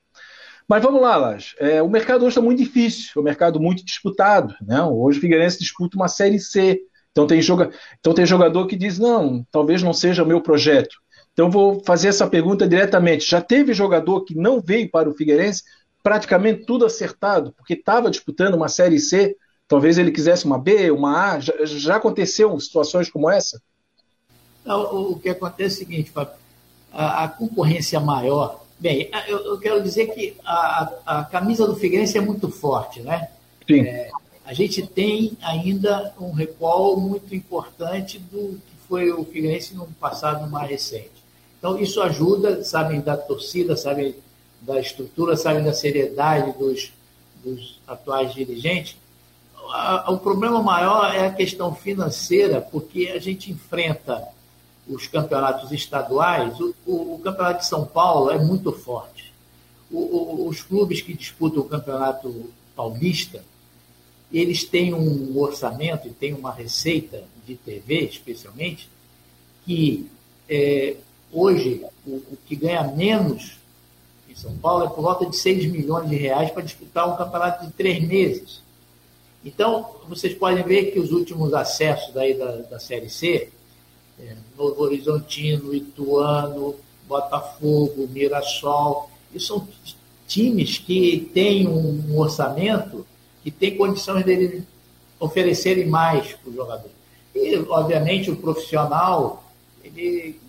[0.70, 1.56] Mas vamos lá, Lars.
[1.60, 4.56] É, o mercado hoje está muito difícil, é um mercado muito disputado.
[4.62, 4.82] Né?
[4.84, 6.80] Hoje o Figueirense disputa uma Série C.
[7.12, 7.72] Então tem, joga...
[8.00, 10.96] então tem jogador que diz, não, talvez não seja o meu projeto.
[11.34, 13.30] Então vou fazer essa pergunta diretamente.
[13.30, 15.64] Já teve jogador que não veio para o Figueirense,
[16.02, 19.36] praticamente tudo acertado, porque estava disputando uma Série C,
[19.68, 21.40] talvez ele quisesse uma B, uma A.
[21.40, 23.62] Já, já aconteceu situações como essa?
[24.66, 26.34] o, o, que acontece é o seguinte, Fábio,
[26.92, 32.18] a, a concorrência maior Bem, eu, eu quero dizer que a, a, camisa do Figueirense
[32.18, 33.28] é muito forte, né?
[33.68, 33.82] Sim.
[33.82, 34.10] É,
[34.46, 40.50] a gente tem ainda um recall muito importante do que foi o Figueirense no passado
[40.50, 41.12] mais recente.
[41.58, 44.16] Então, isso ajuda, sabem da torcida, sabem
[44.62, 46.92] da estrutura, sabem da seriedade dos,
[47.44, 48.98] dos atuais dirigentes.
[50.08, 54.28] O problema maior é a questão financeira, porque a gente enfrenta
[54.88, 59.32] os campeonatos estaduais, o, o, o, campeonato de São Paulo é muito forte.
[59.92, 63.44] O, os clubes que disputam o campeonato paulista,
[64.32, 68.90] eles têm um orçamento e têm uma receita de TV, especialmente,
[69.66, 70.10] que
[70.48, 70.96] é,
[71.32, 73.59] hoje o, o, que ganha menos
[74.40, 77.74] São Paulo é por volta de 6 milhões de reais para disputar um campeonato de
[77.74, 78.62] três meses.
[79.44, 82.24] Então, vocês podem ver que os últimos acessos da,
[82.70, 83.50] da Série C,
[84.18, 86.76] é, Novo Horizontino, Ituano,
[87.06, 89.10] Botafogo, Mirassol.
[89.34, 89.68] E são
[90.26, 93.06] times que têm um, orçamento
[93.44, 94.64] que tem condições de
[95.20, 96.92] oferecerem mais para o jogador.
[97.36, 99.44] E, obviamente, o profissional,
[99.84, 100.40] ele,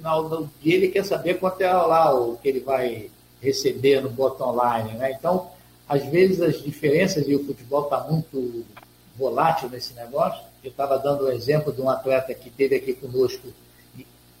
[0.00, 3.10] final do dia, ele quer saber quanto é lá o que ele vai
[3.40, 4.96] receber no bottom line.
[4.96, 5.12] Né?
[5.12, 5.50] Então,
[5.86, 8.64] às vezes, as diferenças, e o futebol está muito
[9.16, 10.42] volátil nesse negócio.
[10.64, 13.46] Eu estava dando o um exemplo de um atleta que teve aqui conosco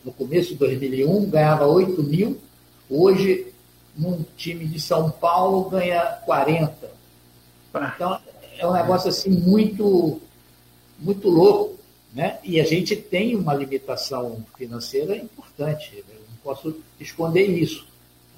[0.02, 2.40] no começo de 2001, ganhava 8 mil,
[2.88, 3.52] hoje,
[3.94, 6.72] num time de São Paulo, ganha 40.
[7.94, 8.18] Então,
[8.58, 10.18] é um negócio assim muito,
[10.98, 11.78] muito louco.
[12.12, 12.38] Né?
[12.42, 17.86] E a gente tem uma limitação financeira importante, eu não posso esconder isso.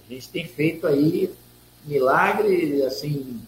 [0.07, 1.33] A gente tem feito aí
[1.85, 3.41] milagre, assim,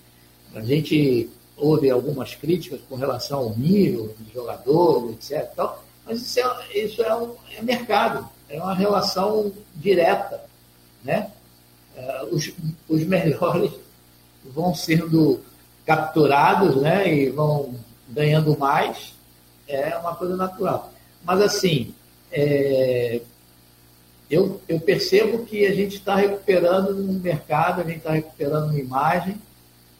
[0.54, 5.48] a gente houve algumas críticas com relação ao nível de jogador, etc.
[5.52, 10.40] Então, mas isso, é, isso é, um, é mercado, é uma relação direta.
[11.02, 11.30] Né?
[11.96, 12.52] É, os,
[12.88, 13.70] os melhores
[14.44, 15.40] vão sendo
[15.86, 17.74] capturados né, e vão
[18.08, 19.13] ganhando mais,
[19.68, 20.92] é uma coisa natural.
[21.24, 21.94] Mas, assim,
[22.30, 23.20] é,
[24.30, 28.78] eu, eu percebo que a gente está recuperando no mercado, a gente está recuperando uma
[28.78, 29.36] imagem,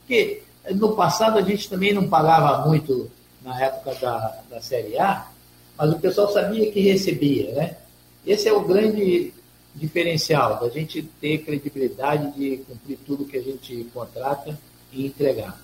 [0.06, 3.10] que no passado a gente também não pagava muito
[3.42, 5.26] na época da, da Série A,
[5.76, 7.76] mas o pessoal sabia que recebia, né?
[8.26, 9.32] Esse é o grande
[9.74, 14.58] diferencial, da gente ter credibilidade de cumprir tudo que a gente contrata
[14.92, 15.60] e entregar.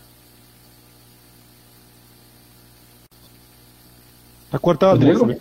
[4.50, 5.40] Está cortado, Rodrigo?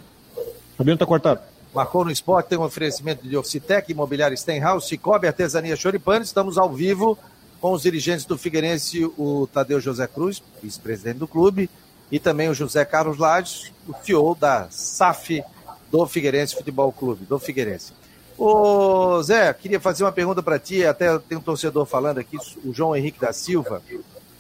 [0.78, 1.42] Fabiano está cortado.
[1.74, 6.24] Marcou no esporte, tem um oferecimento de Orcitec, Imobiliário Stenhouse, Cicobi, Artesania Choripane.
[6.24, 7.18] Estamos ao vivo
[7.60, 11.72] com os dirigentes do Figueirense, o Tadeu José Cruz, vice-presidente do clube,
[12.12, 15.44] e também o José Carlos Lades, o CEO da SAF
[15.92, 17.94] do Figueirense Futebol Clube, do Figueirense.
[18.38, 22.72] Ô Zé, queria fazer uma pergunta para ti, até tem um torcedor falando aqui, o
[22.72, 23.82] João Henrique da Silva.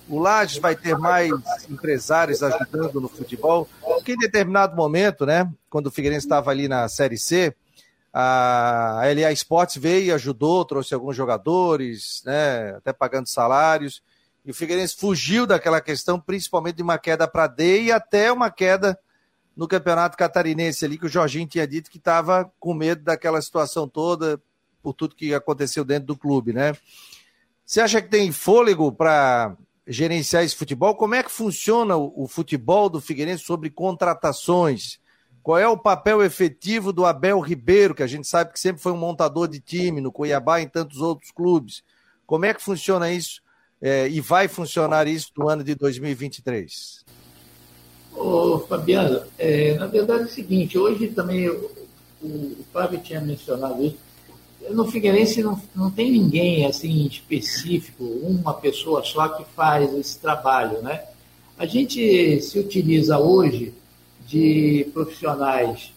[0.09, 1.31] O Lages vai ter mais
[1.69, 6.89] empresários ajudando no futebol, porque em determinado momento, né, quando o Figueirense estava ali na
[6.89, 7.55] Série C,
[8.11, 14.01] a LA Sports veio e ajudou, trouxe alguns jogadores, né, até pagando salários.
[14.43, 18.49] E o Figueirense fugiu daquela questão, principalmente de uma queda para D e até uma
[18.49, 18.97] queda
[19.55, 23.87] no Campeonato Catarinense ali, que o Jorginho tinha dito que estava com medo daquela situação
[23.87, 24.41] toda,
[24.81, 26.73] por tudo que aconteceu dentro do clube, né?
[27.65, 29.55] Você acha que tem fôlego para
[29.89, 30.95] gerenciar esse futebol?
[30.95, 34.99] Como é que funciona o, futebol do Figueirense sobre contratações?
[35.41, 38.91] Qual é o papel efetivo do Abel Ribeiro, que a gente sabe que sempre foi
[38.91, 41.81] um montador de time no Cuiabá e em tantos outros clubes?
[42.25, 43.41] Como é que funciona isso
[43.81, 47.03] é, e vai funcionar isso no ano de 2023?
[48.13, 51.71] Ô, Fabiano, é, na verdade é o seguinte, hoje também o,
[52.21, 53.97] o tinha mencionado isso,
[54.71, 60.81] no Figueirense não, não tem ninguém assim específico, uma pessoa só que faz esse trabalho,
[60.81, 61.05] né?
[61.57, 63.73] A gente se utiliza hoje
[64.25, 65.91] de profissionais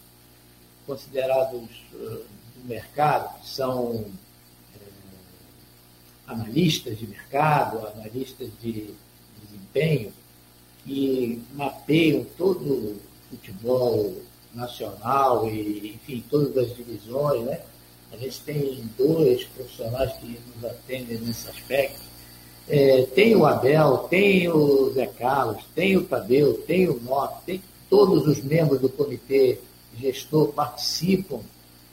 [0.85, 2.21] considerados uh,
[2.55, 4.11] do mercado, que são uh,
[6.27, 8.93] analistas de mercado, analistas de
[9.41, 10.11] desempenho,
[10.83, 14.13] que mapeiam todo o futebol
[14.53, 17.61] nacional e, enfim, todas as divisões, né?
[18.13, 21.99] A gente tem dois profissionais que nos atendem nesse aspecto.
[22.69, 27.61] É, tem o Abel, tem o Zé Carlos, tem o Tadeu, tem o Mota, tem
[27.89, 29.59] todos os membros do comitê
[29.99, 31.39] gestor participam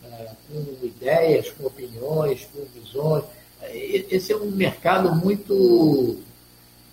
[0.05, 3.25] é, com ideias, com opiniões, com visões.
[3.73, 6.19] Esse é um mercado muito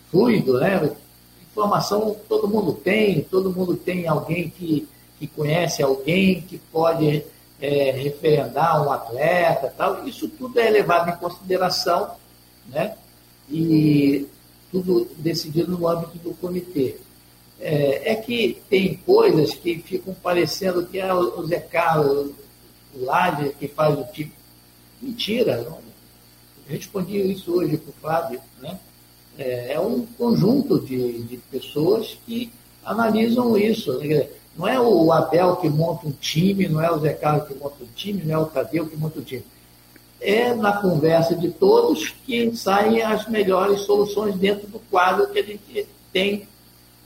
[0.10, 0.90] fluido, né?
[1.52, 4.88] Informação todo mundo tem, todo mundo tem alguém que,
[5.20, 7.24] que conhece alguém que pode
[7.62, 10.08] é, referendar um atleta tal.
[10.08, 12.12] Isso tudo é levado em consideração,
[12.68, 12.96] né?
[13.50, 14.28] E
[14.72, 16.98] tudo decidido no âmbito do comitê
[17.60, 22.32] é, é, que tem coisas que ficam parecendo que é o Zé Carlos,
[22.96, 24.36] Ládia, que faz o tipo.
[25.02, 25.80] Mentira, não.
[26.68, 28.42] Respondi isso hoje para o Fábio.
[28.60, 28.80] Né?
[29.38, 32.52] É, é, um conjunto de, de pessoas que
[32.84, 33.98] analisam isso.
[34.00, 34.28] Né?
[34.58, 37.84] Não é o Abel que monta um time, não é o Zé Carlos que monta
[37.84, 39.44] um time, não é o Tadeu que monta um time.
[40.20, 45.44] É na conversa de todos que saem as melhores soluções dentro do quadro que a
[45.44, 46.48] gente tem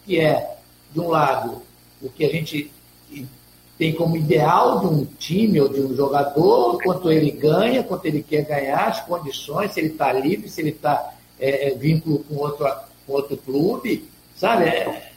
[0.06, 0.56] que é,
[0.94, 1.62] de um lado,
[2.02, 2.72] o que a gente
[3.78, 8.24] tem como ideal de um time ou de um jogador, quanto ele ganha, quanto ele
[8.24, 12.36] quer ganhar, as condições, se ele está livre, se ele está é, é, vínculo com
[12.36, 12.72] outro,
[13.06, 14.66] com outro clube, sabe?
[14.66, 15.11] É,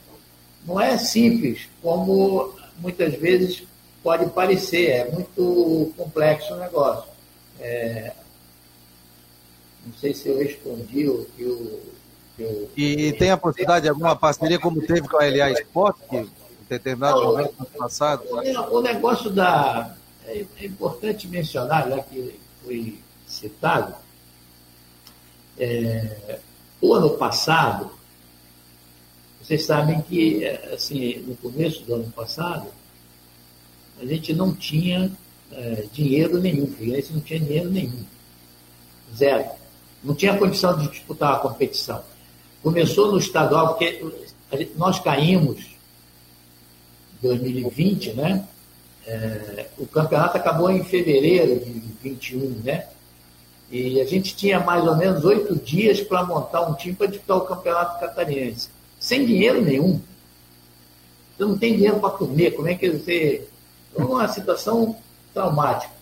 [0.64, 3.64] não é simples, como muitas vezes
[4.03, 7.11] pode parecer, é muito complexo o negócio.
[7.61, 8.12] É,
[9.87, 11.81] não sei se eu respondi o que o.
[12.38, 12.70] Eu...
[12.77, 16.31] E tem a possibilidade de alguma parceria como teve com a LA Sport, que em
[16.68, 18.24] determinado não, momento no passado?
[18.70, 19.94] O negócio da.
[20.27, 23.94] É, é importante mencionar, já que foi citado,
[25.59, 26.38] é,
[26.81, 27.90] o ano passado,
[29.44, 32.66] vocês sabem que, assim, no começo do ano passado,
[34.00, 35.12] a gente não tinha
[35.52, 38.04] é, dinheiro nenhum, Figueirense não tinha dinheiro nenhum.
[39.14, 39.44] Zero.
[40.02, 42.02] Não tinha condição de disputar a competição.
[42.62, 44.02] Começou no estadual, porque
[44.76, 45.61] nós caímos
[47.22, 48.48] em 2020, né?
[49.07, 51.70] É, o campeonato acabou em fevereiro de
[52.02, 52.87] 21, né?
[53.70, 57.37] E a gente tinha mais ou menos oito dias para montar um time para disputar
[57.37, 58.74] o campeonato catarinense.
[59.05, 60.01] Sem dinheiro nenhum.
[61.37, 62.53] Você não tem dinheiro para comer.
[62.53, 63.47] Como é que você.
[63.93, 64.97] Então, uma situação
[65.35, 65.93] traumática.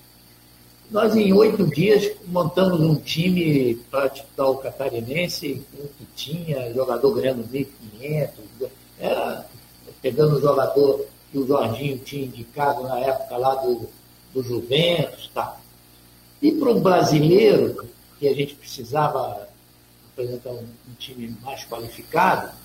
[0.89, 5.61] Nós, em oito dias, montamos um time para disputar o catarinense,
[5.99, 8.31] que tinha jogador ganhando 1.500.
[9.01, 9.47] Era
[10.01, 13.89] pegando o jogador que o Jorginho tinha indicado na época lá do,
[14.33, 15.29] do Juventus.
[15.35, 15.59] Tá.
[16.41, 17.85] E para o brasileiro,
[18.21, 19.49] que a gente precisava
[20.13, 22.63] apresentar um, um time mais qualificado,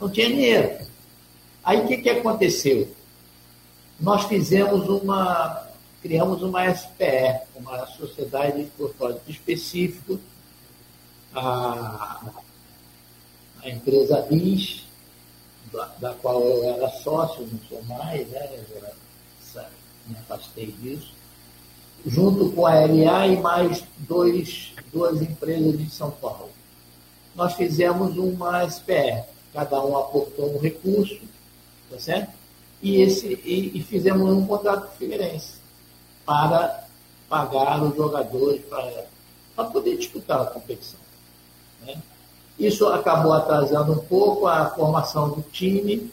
[0.00, 0.86] não tinha dinheiro.
[1.62, 2.94] Aí o que, que aconteceu?
[3.98, 5.68] Nós fizemos uma,
[6.02, 10.18] criamos uma SPE, uma sociedade de propósito específico,
[11.34, 12.20] a,
[13.62, 14.84] a empresa BIS,
[15.72, 18.48] da, da, qual eu era sócio, não sou mais, né?
[18.52, 19.68] Eu já
[20.06, 21.12] me afastei disso,
[22.06, 26.50] junto com a LA e mais dois, duas empresas de São Paulo.
[27.34, 29.24] Nós fizemos uma SPE,
[29.54, 31.20] cada um aportou um recurso,
[31.88, 32.32] tá certo?
[32.82, 35.54] E, esse, e, e fizemos um contrato com o Figueirense
[36.26, 36.84] para
[37.28, 39.06] pagar os jogadores para,
[39.54, 40.98] para poder disputar a competição.
[41.86, 41.96] Né?
[42.58, 46.10] Isso acabou atrasando um pouco a formação do time,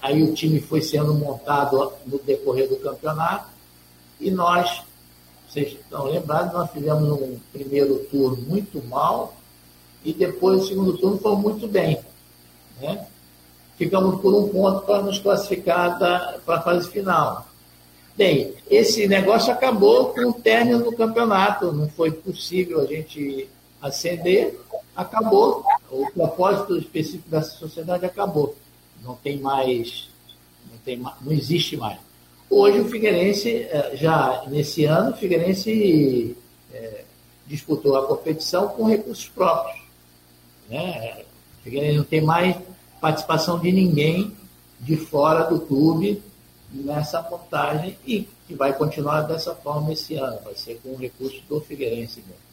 [0.00, 3.48] aí o time foi sendo montado no decorrer do campeonato,
[4.18, 4.82] e nós,
[5.48, 9.34] vocês estão lembrados, nós fizemos um primeiro turno muito mal,
[10.04, 12.00] e depois o segundo turno foi muito bem.
[12.80, 13.06] Né?
[13.76, 17.46] Ficamos por um ponto para nos classificar para a fase final.
[18.16, 23.48] Bem, esse negócio acabou com o término do campeonato, não foi possível a gente
[23.80, 24.58] acender,
[24.96, 28.56] acabou, o propósito específico dessa sociedade acabou,
[29.04, 30.08] não tem mais,
[30.68, 31.98] não, tem, não existe mais.
[32.50, 36.36] Hoje o Figueirense, eh, já nesse ano, o Figueirense
[36.72, 37.04] é,
[37.46, 39.80] disputou a competição com recursos próprios.
[40.68, 41.22] Né?
[41.60, 42.56] O Figueirense não tem mais
[43.00, 44.36] participação de ninguém
[44.80, 46.22] de fora do clube
[46.72, 51.42] nessa montagem e que vai continuar dessa forma esse ano, vai ser com o recurso
[51.48, 52.48] do Figueirense mesmo.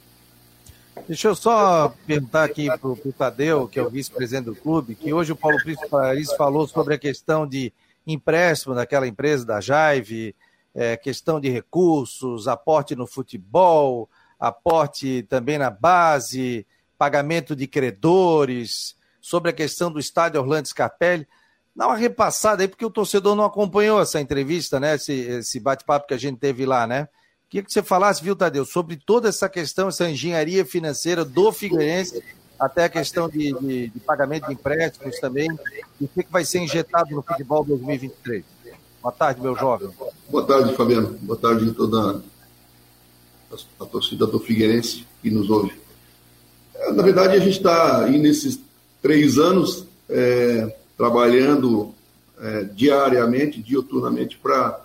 [1.08, 5.14] Deixa eu só perguntar aqui para o Tadeu, que é o vice-presidente do clube, que
[5.14, 7.72] hoje o Paulo Príncipe Paris falou sobre a questão de
[8.08, 10.34] empréstimo daquela empresa da Jaive,
[10.74, 16.66] é, questão de recursos, aporte no futebol, aporte também na base,
[16.98, 21.28] pagamento de credores, sobre a questão do estádio Orlando Scarpelli.
[21.76, 24.94] Dá uma repassada aí, porque o torcedor não acompanhou essa entrevista, né?
[24.94, 27.08] Esse, esse bate-papo que a gente teve lá, né?
[27.50, 32.24] Queria que você falasse, viu, Tadeu, sobre toda essa questão, essa engenharia financeira do Figueirense,
[32.60, 35.50] até a questão de, de, de pagamento de empréstimos também,
[36.00, 38.46] e o que, vai ser injetado no futebol 2023.
[39.02, 39.90] Boa tarde, meu jovem.
[40.30, 41.18] Boa tarde, Fabiano.
[41.22, 42.22] Boa tarde a toda
[43.52, 45.74] a, a torcida do Figueirense que nos ouve.
[46.76, 48.65] É, na verdade, a gente está aí nesses
[49.06, 51.94] três anos é, trabalhando
[52.40, 54.84] é, diariamente, dioturnamente, para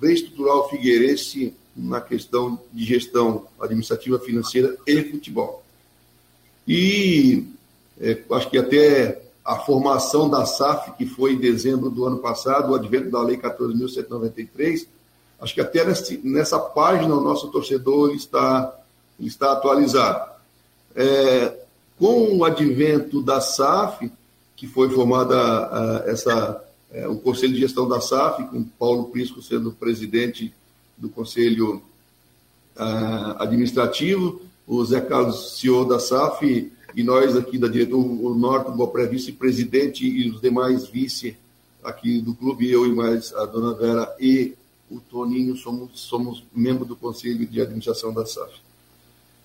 [0.00, 5.62] reestruturar o Figueirense na questão de gestão administrativa, financeira e futebol.
[6.66, 7.46] E
[8.00, 12.72] é, acho que até a formação da SAF, que foi em dezembro do ano passado,
[12.72, 14.88] o advento da Lei 14.193,
[15.40, 18.76] acho que até nessa, nessa página o nosso torcedor está,
[19.20, 20.32] está atualizado.
[20.96, 21.61] É,
[21.98, 24.10] com o advento da SAF,
[24.56, 26.62] que foi formada uh, essa,
[26.92, 30.52] uh, o Conselho de Gestão da SAF, com Paulo Prisco sendo presidente
[30.96, 31.82] do Conselho
[32.76, 38.72] uh, Administrativo, o Zé Carlos, CEO da SAF, e nós aqui da diretoria, o Norton
[38.72, 41.36] Bopré, vice-presidente, e os demais vice
[41.82, 44.54] aqui do clube, eu e mais a dona Vera e
[44.90, 48.52] o Toninho, somos, somos membros do Conselho de Administração da SAF.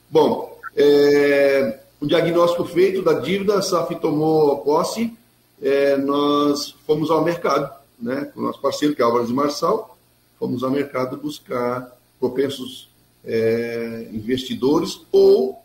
[0.10, 5.14] Bom, é, o diagnóstico feito da dívida, a SAF tomou posse,
[5.62, 9.98] é, nós fomos ao mercado, né, com o nosso parceiro, que é Álvares Marçal,
[10.38, 12.89] fomos ao mercado buscar propensos
[13.26, 15.60] é, investidores ou,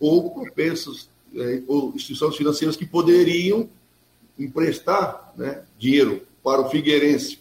[0.00, 3.68] ou propensos é, ou instituições financeiras que poderiam
[4.38, 7.38] emprestar né, dinheiro para o Figueirense.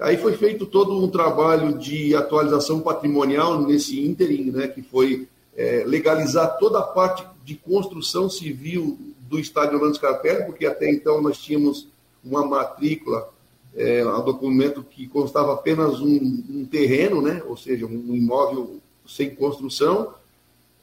[0.00, 5.84] Aí foi feito todo um trabalho de atualização patrimonial nesse ínterim, né, que foi é,
[5.86, 11.38] legalizar toda a parte de construção civil do estádio Orlando Scarpelli, porque até então nós
[11.38, 11.86] tínhamos
[12.24, 13.28] uma matrícula,
[13.76, 19.34] é, um documento que constava apenas um, um, terreno, né, ou seja, um imóvel sem
[19.34, 20.14] construção.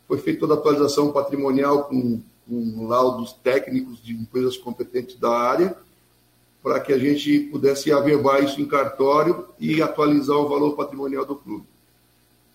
[0.08, 5.76] Foi feita toda a atualização patrimonial com, com laudos técnicos de empresas competentes da área
[6.62, 11.36] para que a gente pudesse averbar isso em cartório e atualizar o valor patrimonial do
[11.36, 11.66] clube.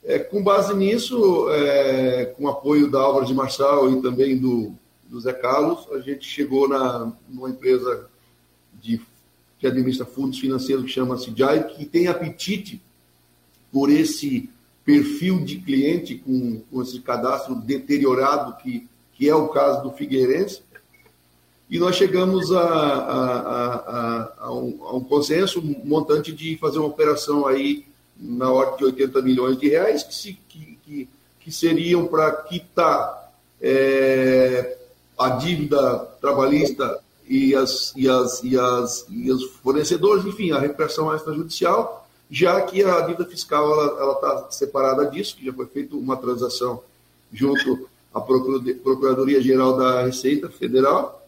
[0.08, 4.72] É, com base nisso, é, com apoio da Álvaro de Marçal e também do,
[5.08, 8.08] do Zé Carlos, a gente chegou na, numa empresa
[8.80, 9.00] de,
[9.58, 12.80] que administra fundos financeiros que chama-se JAI, que tem apetite
[13.72, 14.48] por esse
[14.84, 20.62] perfil de cliente com, com esse cadastro deteriorado, que, que é o caso do Figueirense,
[21.68, 27.44] e nós chegamos a, a, a, a, um, um consenso montante de fazer uma operação
[27.44, 27.84] aí
[28.18, 31.08] na ordem de 80 milhões de reais, que, se, que, que,
[31.40, 34.76] que seriam para quitar é,
[35.18, 41.14] a dívida trabalhista e, as, e, as, e, as, e os fornecedores, enfim, a repressão
[41.14, 43.64] extrajudicial, já que a dívida fiscal
[43.98, 46.82] ela está separada disso, que já foi feita uma transação
[47.32, 51.26] junto à Procuradoria-Geral da Receita Federal,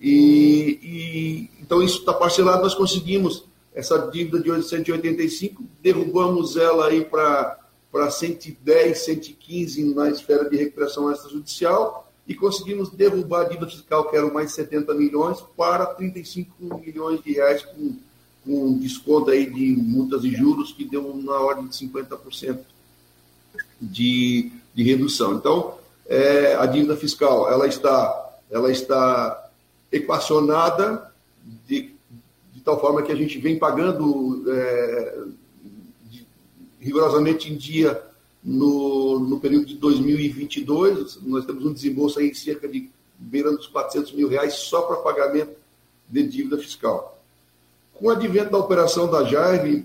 [0.00, 3.44] e, e então isso está parcelado, nós conseguimos
[3.74, 7.58] essa dívida de 185, derrubamos ela aí para
[7.92, 14.16] para 110, 115 na esfera de recuperação extrajudicial e conseguimos derrubar a dívida fiscal, que
[14.16, 17.96] eram mais 70 milhões, para 35 milhões de reais com,
[18.44, 22.60] com desconto aí de multas e juros que deu na ordem de 50%
[23.78, 25.34] de, de redução.
[25.34, 25.74] Então,
[26.06, 29.50] é, a dívida fiscal ela está, ela está
[29.90, 31.12] equacionada
[31.68, 31.91] de,
[32.62, 35.18] de tal forma que a gente vem pagando é,
[36.78, 38.00] rigorosamente em dia
[38.42, 41.18] no, no período de 2022.
[41.22, 42.88] Nós temos um desembolso aí cerca de
[43.18, 45.56] beirando os 400 mil reais só para pagamento
[46.08, 47.20] de dívida fiscal.
[47.94, 49.84] Com o advento da operação da Jaive,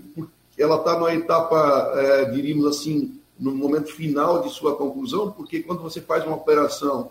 [0.56, 5.82] ela está numa etapa, é, diríamos assim, no momento final de sua conclusão, porque quando
[5.82, 7.10] você faz uma operação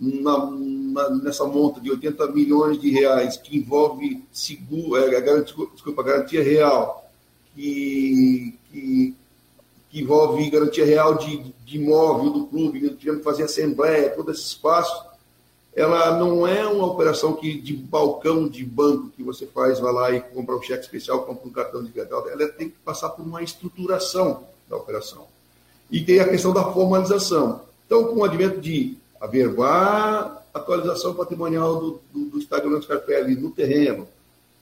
[0.00, 6.02] na, na, nessa monta de 80 milhões de reais que envolve seguro, é, garantia, desculpa,
[6.02, 7.10] garantia real,
[7.54, 9.14] que, que,
[9.90, 14.42] que, envolve garantia real de, de imóvel do clube, tivemos que fazer assembleia, todo esse
[14.42, 15.04] espaço,
[15.74, 20.10] ela não é uma operação que de balcão de banco que você faz, vai lá
[20.10, 23.24] e compra um cheque especial, compra um cartão de crédito, ela tem que passar por
[23.24, 25.26] uma estruturação da operação.
[25.90, 27.60] E tem a questão da formalização.
[27.84, 28.96] Então, com o advento de
[29.26, 34.08] averbar atualização patrimonial do, do, do Orlando Scarpelli no terreno,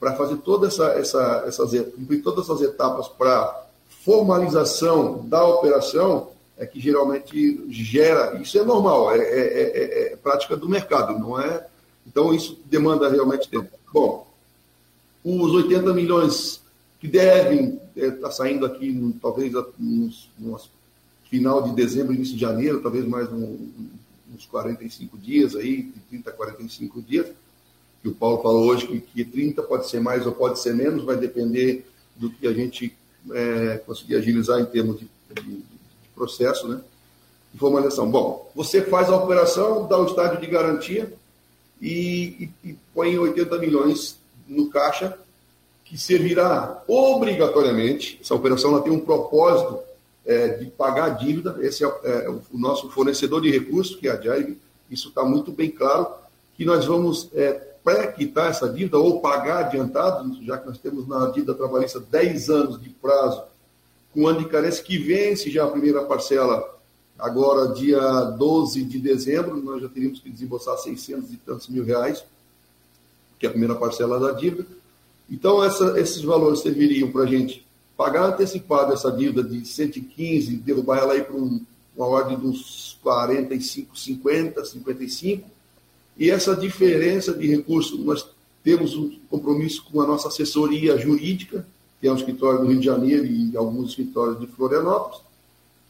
[0.01, 3.65] para fazer toda essa, essa, essas, cumprir todas essas etapas para
[4.05, 10.57] formalização da operação, é que geralmente gera, isso é normal, é, é, é, é prática
[10.57, 11.67] do mercado, não é?
[12.07, 13.71] Então isso demanda realmente tempo.
[13.93, 14.27] Bom,
[15.25, 16.61] os 80 milhões
[17.01, 20.61] que devem estar é, tá saindo aqui, talvez no
[21.31, 23.71] final de dezembro, início de janeiro, talvez mais um,
[24.33, 27.27] uns 45 dias aí, de 30 a 45 dias,
[28.03, 31.05] que o Paulo falou hoje que, que 30 pode ser mais ou pode ser menos,
[31.05, 32.95] vai depender do que a gente
[33.33, 36.81] é, conseguir agilizar em termos de, de, de processo, né?
[37.53, 38.11] De formalização.
[38.11, 41.13] Bom, você faz a operação, dá o estádio de garantia
[41.81, 45.17] e, e, e põe 80 milhões no caixa,
[45.85, 49.79] que servirá obrigatoriamente, essa operação ela tem um propósito
[50.27, 51.57] é, de pagar a dívida.
[51.61, 54.59] Esse é, é, o nosso fornecedor de recursos, que é a JAIB.
[54.91, 56.07] Isso está muito bem claro,
[56.57, 57.53] que nós vamos é,
[57.83, 62.83] pré-quitar essa dívida ou pagar adiantado, já que nós temos na dívida trabalhista 10 anos
[62.83, 63.43] de prazo,
[64.13, 66.73] com ano de carência que vence já a primeira parcela
[67.19, 72.25] agora dia 12 de dezembro, nós já teríamos que desembolsar 600 e tantos mil reais,
[73.39, 74.67] que é a primeira parcela da dívida.
[75.31, 77.67] Então, essa, esses valores serviriam para a gente
[77.97, 81.61] pagar antecipado essa dívida de 115, derrubar ela aí para um,
[81.97, 85.49] uma ordem dos 45, 50, 55,
[86.17, 88.27] e essa diferença de recursos, nós
[88.63, 91.67] temos um compromisso com a nossa assessoria jurídica,
[92.01, 95.21] que é um escritório do Rio de Janeiro e alguns escritórios de Florianópolis,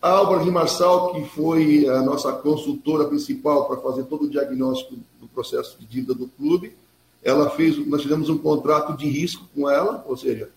[0.04, 5.26] a Álvaro Marçal, que foi a nossa consultora principal para fazer todo o diagnóstico do
[5.28, 6.74] processo de dívida do clube,
[7.22, 10.50] ela fez, nós fizemos um contrato de risco com ela, ou seja,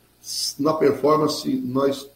[0.60, 2.10] na performance nós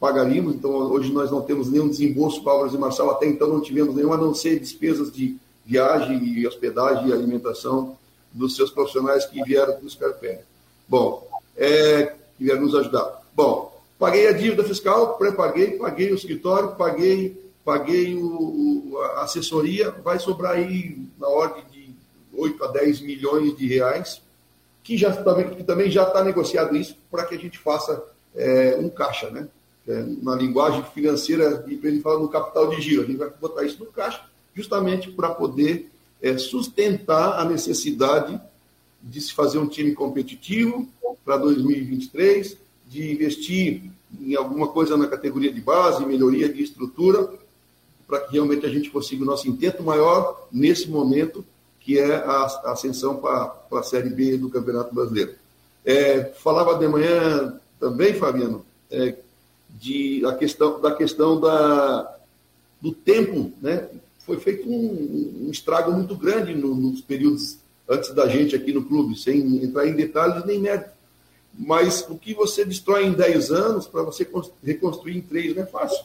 [0.00, 3.60] pagaríamos, então hoje nós não temos nenhum desembolso para Álvares e Marçal, até então não
[3.60, 7.96] tivemos nenhum, a não ser despesas de viagem e hospedagem e alimentação
[8.32, 10.40] dos seus profissionais que vieram nos Scarpelli.
[10.88, 11.26] Bom,
[11.56, 13.22] é, que vieram nos ajudar.
[13.34, 20.18] Bom, paguei a dívida fiscal, pré-paguei, paguei o escritório, paguei, paguei o, a assessoria, vai
[20.18, 21.90] sobrar aí na ordem de
[22.32, 24.22] 8 a 10 milhões de reais,
[24.88, 25.12] que, já,
[25.54, 28.02] que também já está negociado isso para que a gente faça
[28.34, 29.46] é, um caixa, né?
[29.86, 33.78] É, na linguagem financeira, ele fala no capital de giro, a gente vai botar isso
[33.80, 34.24] no caixa,
[34.54, 35.90] justamente para poder
[36.22, 38.40] é, sustentar a necessidade
[39.02, 40.88] de se fazer um time competitivo
[41.22, 43.82] para 2023, de investir
[44.18, 47.30] em alguma coisa na categoria de base, melhoria de estrutura,
[48.06, 51.44] para que realmente a gente consiga o nosso intento maior nesse momento,
[51.88, 55.36] que é a, ascensão para a Série B do Campeonato Brasileiro.
[55.82, 59.14] É, falava de manhã também, Fabiano, é,
[59.70, 62.14] de, a questão, da questão da,
[62.78, 63.88] do tempo, né?
[64.18, 67.56] Foi feito um, um estrago muito grande no, nos períodos
[67.88, 70.90] antes da gente aqui no clube, sem entrar em detalhes nem mérito.
[71.58, 74.28] Mas o que você destrói em 10 anos, para você
[74.62, 76.04] reconstruir em 3 não é fácil.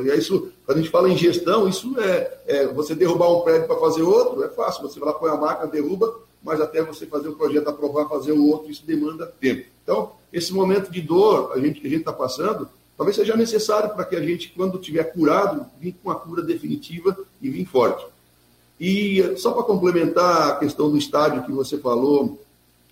[0.00, 3.66] É isso, quando a gente fala em gestão, isso é, é você derrubar um prédio
[3.66, 4.82] para fazer outro, é fácil.
[4.82, 8.32] Você vai lá, põe a máquina, derruba, mas até você fazer o projeto, aprovar, fazer
[8.32, 9.66] o outro, isso demanda tempo.
[9.82, 13.90] Então, esse momento de dor a gente, que a gente está passando, talvez seja necessário
[13.90, 18.06] para que a gente, quando tiver curado, vir com a cura definitiva e vir forte.
[18.80, 22.40] E só para complementar a questão do estádio que você falou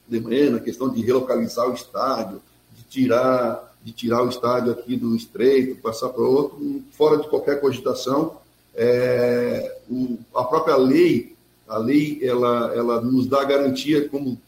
[0.07, 2.41] de manhã, a questão de relocalizar o estádio,
[2.77, 7.61] de tirar, de tirar o estádio aqui do estreito, passar para outro, fora de qualquer
[7.61, 8.37] cogitação,
[8.75, 11.35] é, o, a própria lei,
[11.67, 14.39] a lei ela, ela nos dá garantia como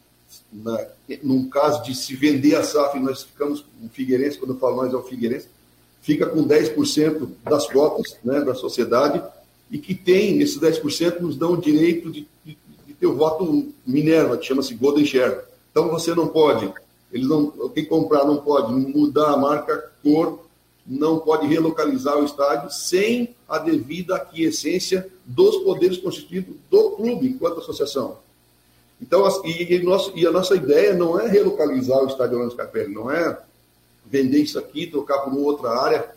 [0.52, 0.86] na,
[1.22, 4.92] num caso de se vender a SAF, nós ficamos, o Figueirense, quando eu falo nós
[4.92, 5.48] é o Figueirense,
[6.00, 9.22] fica com 10% das cotas né, da sociedade
[9.70, 13.72] e que tem, esses 10% nos dão o direito de, de, de ter o voto
[13.86, 15.40] Minerva, que chama-se Golden Share.
[15.70, 16.70] Então você não pode,
[17.12, 20.40] eles não, quem comprar não pode mudar a marca, cor,
[20.86, 27.60] não pode relocalizar o estádio sem a devida aquiescência dos poderes constituídos do clube enquanto
[27.60, 28.18] associação.
[29.00, 32.94] Então, e, e, nosso, e, a nossa ideia não é relocalizar o estádio Orlando Scarpelli,
[32.94, 33.38] não é
[34.06, 36.08] vender isso aqui, trocar por uma outra área,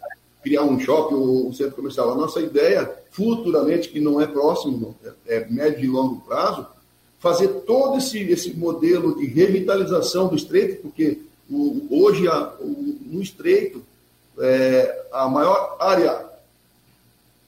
[0.44, 2.12] criar um shopping ou um centro comercial.
[2.12, 4.96] A nossa ideia, futuramente, que não é próximo,
[5.28, 6.68] é, é médio e longo prazo,
[7.26, 11.18] fazer todo esse, esse modelo de revitalização do estreito, porque
[11.50, 13.84] o, hoje a, o, no estreito,
[14.38, 16.24] é, a maior área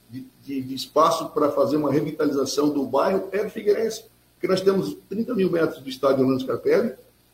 [0.09, 4.03] de, de, de espaço para fazer uma revitalização do bairro é o Figueirense
[4.34, 6.93] porque nós temos 30 mil metros do estádio Orlando Scarpelli,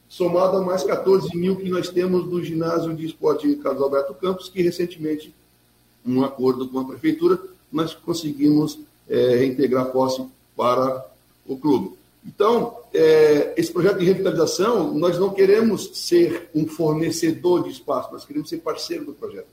[0.09, 4.49] somado a mais 14 mil que nós temos do ginásio de esporte Carlos Alberto Campos,
[4.49, 5.33] que recentemente,
[6.03, 7.39] num acordo com a prefeitura,
[7.71, 8.79] nós conseguimos
[9.09, 10.25] é, reintegrar posse
[10.55, 11.05] para
[11.45, 12.02] o clube.
[12.25, 18.25] Então, é, esse projeto de revitalização, nós não queremos ser um fornecedor de espaço, nós
[18.25, 19.47] queremos ser parceiro do projeto.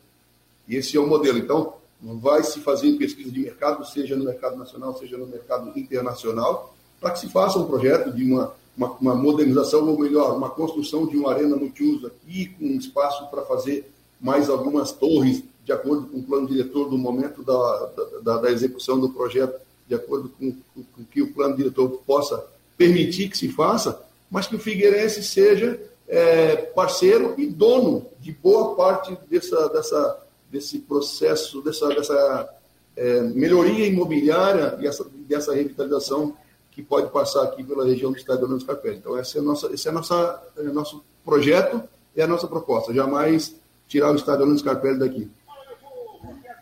[0.69, 1.39] E esse é o modelo.
[1.39, 6.75] Então, vai se fazer pesquisa de mercado, seja no mercado nacional, seja no mercado internacional,
[7.01, 11.07] para que se faça um projeto de uma, uma, uma, modernização, ou melhor, uma construção
[11.07, 13.91] de uma arena multiuso aqui, com espaço para fazer
[14.21, 17.91] mais algumas torres, de acordo com o plano diretor do momento da,
[18.23, 22.47] da, da execução do projeto, de acordo com, com que o plano diretor possa
[22.81, 25.79] permitir que se faça, mas que o Figueirense seja
[26.09, 32.49] é, parceiro e dono de boa parte dessa, dessa, desse processo, dessa, dessa
[32.97, 36.35] é, melhoria imobiliária e essa, dessa revitalização
[36.71, 38.97] que pode passar aqui pela região do estado de Orlando Scarpelli.
[38.97, 41.83] Então, esse é, nossa, esse é, nossa, é nosso projeto
[42.17, 42.95] e a nossa proposta.
[42.95, 43.55] Jamais
[43.87, 45.31] tirar o estado de Orlando Scarpelli daqui.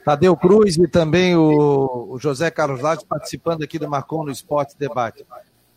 [0.04, 4.74] Tadeu Cruz e também o, o José Carlos Lage participando aqui do Marcon no Esporte
[4.76, 5.24] Debate.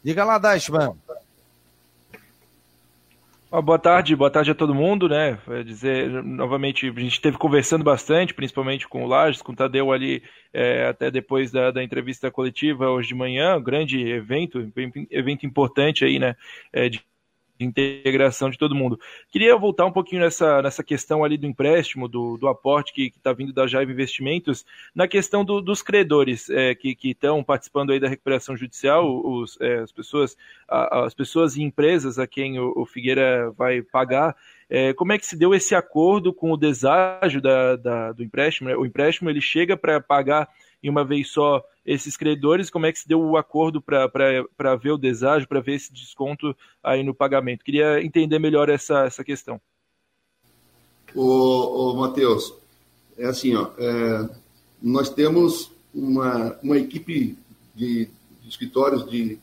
[0.04, 0.96] Diga lá, Dashman
[3.60, 5.38] boa tarde, boa tarde a todo mundo, né?
[5.46, 9.92] Vou dizer, novamente, a gente esteve conversando bastante, principalmente com o Lages, com o Tadeu
[9.92, 10.24] ali,
[10.54, 14.72] é, até depois da, da, entrevista coletiva hoje de manhã, grande evento,
[15.10, 16.36] evento importante aí, né?
[16.72, 17.02] É, de
[17.62, 19.00] de integração de todo mundo.
[19.32, 23.32] Queria voltar um pouquinho nessa, nessa questão ali do empréstimo, do, do aporte que está
[23.32, 28.10] vindo da Jaiva Investimentos, na questão do, dos credores é, que estão participando aí da
[28.10, 30.36] recuperação judicial, os, é, as, pessoas,
[30.68, 34.36] a, as pessoas e empresas a quem o, o Figueira vai pagar.
[34.68, 38.70] É, como é que se deu esse acordo com o deságio da, da do empréstimo?
[38.72, 40.48] O empréstimo ele chega para pagar
[40.84, 44.92] em uma vez só esses credores, como é que se deu o acordo para ver
[44.92, 47.64] o deságio, para ver esse desconto aí no pagamento.
[47.64, 49.60] Queria entender melhor essa, essa questão.
[51.14, 52.54] Ô, ô Matheus,
[53.18, 54.30] é assim, ó, é,
[54.82, 57.38] nós temos uma, uma equipe
[57.76, 58.06] de,
[58.42, 59.38] de escritórios de,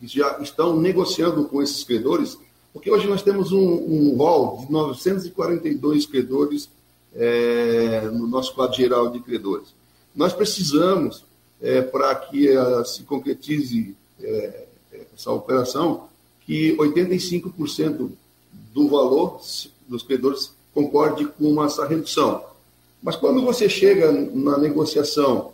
[0.00, 2.38] que já estão negociando com esses credores,
[2.72, 6.68] porque hoje nós temos um, um rol de 942 credores
[7.14, 9.72] é, no nosso quadro geral de credores.
[10.14, 11.24] Nós precisamos,
[11.60, 12.48] é, para que
[12.84, 14.64] se concretize é,
[15.14, 16.08] essa operação,
[16.46, 18.10] que 85%
[18.72, 19.40] do valor
[19.88, 22.44] dos credores concorde com essa redução.
[23.02, 25.52] Mas quando você chega na negociação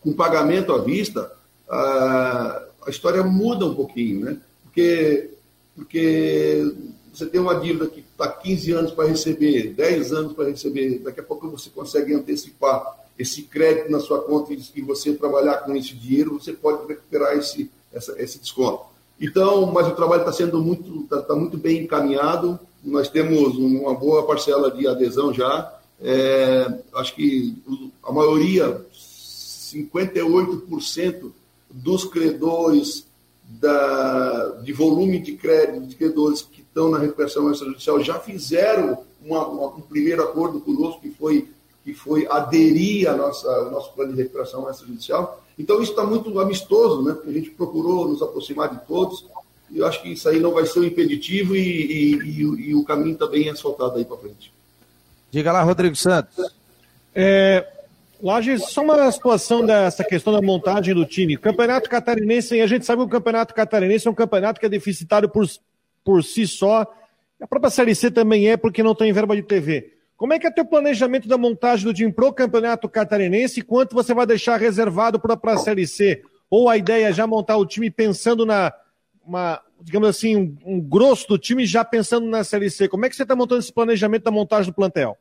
[0.00, 1.32] com pagamento à vista,
[1.68, 4.36] a, a história muda um pouquinho, né?
[4.62, 5.30] Porque,
[5.74, 6.74] porque
[7.12, 11.20] você tem uma dívida que está 15 anos para receber, 10 anos para receber, daqui
[11.20, 15.94] a pouco você consegue antecipar esse crédito na sua conta e você trabalhar com esse
[15.94, 18.84] dinheiro, você pode recuperar esse, essa, esse desconto.
[19.20, 22.60] Então, mas o trabalho está sendo muito, está tá muito bem encaminhado.
[22.84, 25.72] Nós temos uma boa parcela de adesão já.
[26.00, 27.56] É, acho que
[28.02, 31.32] a maioria, 58%
[31.70, 33.06] dos credores
[33.42, 39.46] da, de volume de crédito de credores que estão na recuperação extrajudicial já fizeram uma,
[39.46, 41.48] uma, um primeiro acordo conosco que foi
[41.86, 45.40] que foi aderir a nossa, ao nosso plano de recuperação extrajudicial.
[45.56, 47.12] Então, isso está muito amistoso, né?
[47.12, 49.24] porque a gente procurou nos aproximar de todos,
[49.70, 52.74] e eu acho que isso aí não vai ser um impeditivo e, e, e, e
[52.74, 54.52] o caminho está bem asfaltado aí para frente.
[55.30, 56.52] Diga lá, Rodrigo Santos.
[57.14, 57.64] É,
[58.20, 61.36] Lages, só uma situação dessa questão da montagem do time.
[61.36, 65.28] Campeonato Catarinense, a gente sabe que o Campeonato Catarinense é um campeonato que é deficitário
[65.28, 65.46] por,
[66.04, 66.84] por si só.
[67.40, 69.95] A própria Série C também é, porque não tem verba de TV.
[70.16, 73.94] Como é que é teu planejamento da montagem do time pro Campeonato Catarinense e quanto
[73.94, 76.22] você vai deixar reservado para a Série C?
[76.48, 78.72] Ou a ideia é já montar o time pensando na,
[79.24, 82.88] uma, digamos assim, um, um, grosso do time já pensando na Série C?
[82.88, 85.18] Como é que você está montando esse planejamento da montagem do plantel?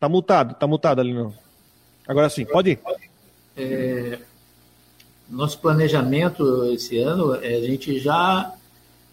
[0.00, 1.32] Tá multado, tá multado ali não.
[2.06, 2.80] Agora sim, pode ir.
[3.56, 4.18] É,
[5.28, 8.54] nosso planejamento esse ano é a gente já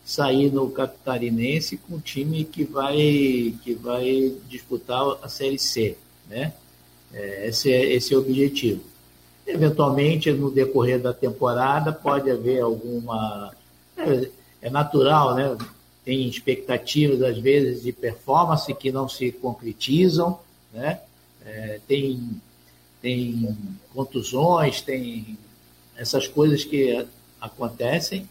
[0.06, 5.98] sair no Catarinense com um time que vai, que vai disputar a Série C.
[6.30, 6.54] Né?
[7.12, 8.82] É, esse, é, esse é o objetivo.
[9.48, 13.52] Eventualmente, no decorrer da temporada, pode haver alguma.
[13.98, 14.30] É,
[14.62, 15.58] é natural, né?
[16.04, 20.40] Tem expectativas, às vezes, de performance que não se concretizam,
[20.74, 21.00] né?
[21.44, 22.42] É, tem,
[23.02, 23.56] tem
[23.94, 25.38] contusões, tem
[25.96, 27.06] essas coisas que
[27.40, 28.28] acontecem,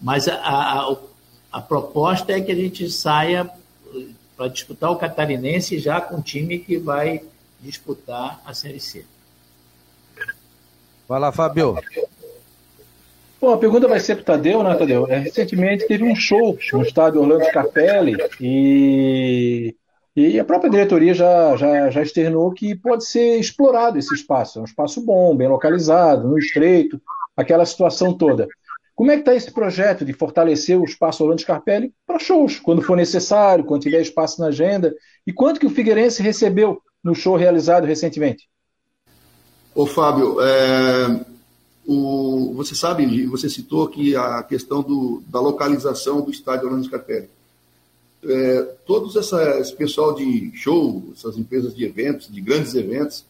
[0.00, 0.96] mas a, a,
[1.52, 3.50] a proposta é que a gente saia
[4.36, 7.22] para disputar o catarinense já com o time que vai
[7.60, 9.04] disputar a Série C.
[11.08, 11.76] Vai lá, Fábio.
[13.40, 15.06] Bom, a pergunta vai ser para o Tadeu, né, Tadeu?
[15.08, 19.74] É, recentemente teve um show no estádio Orlando Scarpelli e,
[20.14, 24.58] e a própria diretoria já, já, já externou que pode ser explorado esse espaço.
[24.58, 27.00] É um espaço bom, bem localizado, no estreito,
[27.36, 28.46] aquela situação toda.
[29.00, 32.82] Como é que está esse projeto de fortalecer o espaço Orlando Scarpelli para shows, quando
[32.82, 34.94] for necessário, quando tiver espaço na agenda?
[35.26, 38.46] E quanto que o Figueirense recebeu no show realizado recentemente?
[39.74, 41.24] Ô Fábio, é,
[41.86, 47.30] o, você sabe, você citou que a questão do, da localização do estádio Orlando Scarpelli.
[48.22, 53.24] É, todos essa, esse pessoal de show, essas empresas de eventos, de grandes eventos,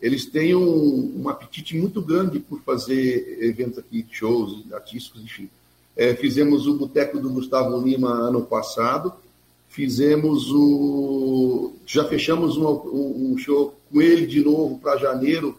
[0.00, 5.48] eles têm um, um, apetite muito grande por fazer eventos aqui, shows artísticos, enfim.
[5.94, 9.12] É, fizemos o Boteco do Gustavo Lima ano passado,
[9.68, 11.74] fizemos o.
[11.84, 15.58] Já fechamos um, um show com ele de novo para janeiro,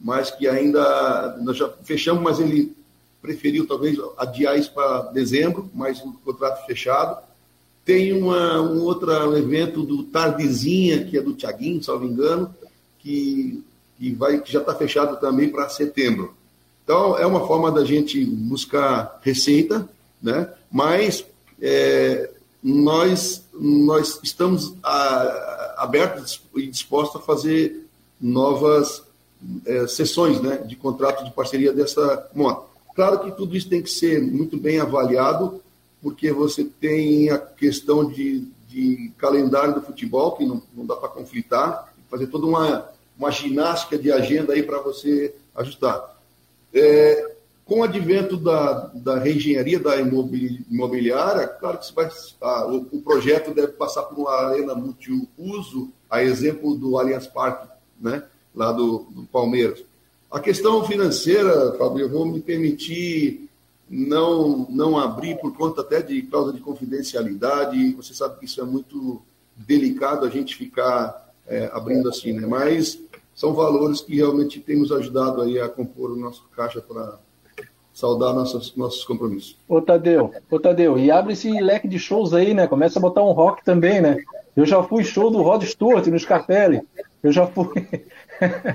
[0.00, 1.36] mas que ainda.
[1.42, 2.72] Nós já fechamos, mas ele
[3.20, 7.20] preferiu talvez adiar isso para dezembro, mas o contrato fechado.
[7.84, 12.54] Tem uma, um outro evento do Tardezinha, que é do Tiaguinho, salvo engano,
[13.00, 13.60] que
[14.02, 16.34] que, vai, que já está fechado também para setembro.
[16.82, 19.88] Então, é uma forma da gente buscar receita,
[20.20, 20.52] né?
[20.68, 21.24] mas
[21.60, 22.28] é,
[22.60, 27.86] nós, nós estamos a, abertos e dispostos a fazer
[28.20, 29.04] novas
[29.64, 32.68] é, sessões né, de contrato de parceria dessa moto.
[32.96, 35.62] Claro que tudo isso tem que ser muito bem avaliado,
[36.02, 41.08] porque você tem a questão de, de calendário do futebol, que não, não dá para
[41.08, 42.91] conflitar, fazer toda uma
[43.22, 46.16] uma ginástica de agenda aí para você ajustar.
[46.74, 47.32] É,
[47.64, 52.10] com o advento da, da reengenharia da imobiliária, claro que vai,
[52.40, 57.68] ah, o, o, projeto deve passar por uma arena multiuso, a exemplo do Allianz Parque,
[58.00, 59.84] né, lá do, do Palmeiras.
[60.30, 63.48] A questão financeira, Fábio, eu vou me permitir
[63.88, 67.92] não, não abrir por conta até de causa de confidencialidade.
[67.92, 69.22] Você sabe que isso é muito
[69.54, 72.46] delicado a gente ficar é, abrindo assim, né?
[72.46, 72.98] Mas
[73.42, 77.18] são valores que realmente têm nos ajudado aí a compor o nosso caixa para
[77.92, 79.58] saudar nossos, nossos compromissos.
[79.68, 82.68] Ô Tadeu, ô Tadeu, e abre esse leque de shows aí, né?
[82.68, 84.16] Começa a botar um rock também, né?
[84.56, 86.82] Eu já fui show do Rod Stewart no Scarpelli.
[87.20, 87.66] Eu já fui.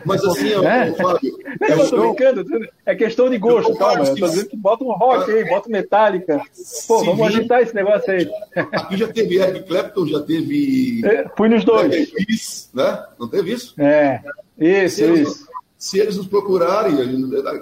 [0.05, 0.93] Mas assim, é?
[0.93, 1.37] Fábio.
[1.59, 2.45] Não, é, eu tô brincando.
[2.85, 4.05] É questão de gosto, eu calma.
[4.05, 6.41] Eu tô dizendo que bota um rock aí, bota um Metallica.
[6.87, 8.29] Pô, vamos agitar esse negócio aí.
[8.55, 11.01] Aqui já teve Eric Clapton, já teve.
[11.05, 12.11] É, fui nos dois.
[12.29, 13.05] Isso, né?
[13.19, 13.79] Não teve isso?
[13.79, 14.21] É.
[14.57, 15.47] Isso, se eles, isso.
[15.77, 16.95] Se eles nos procurarem,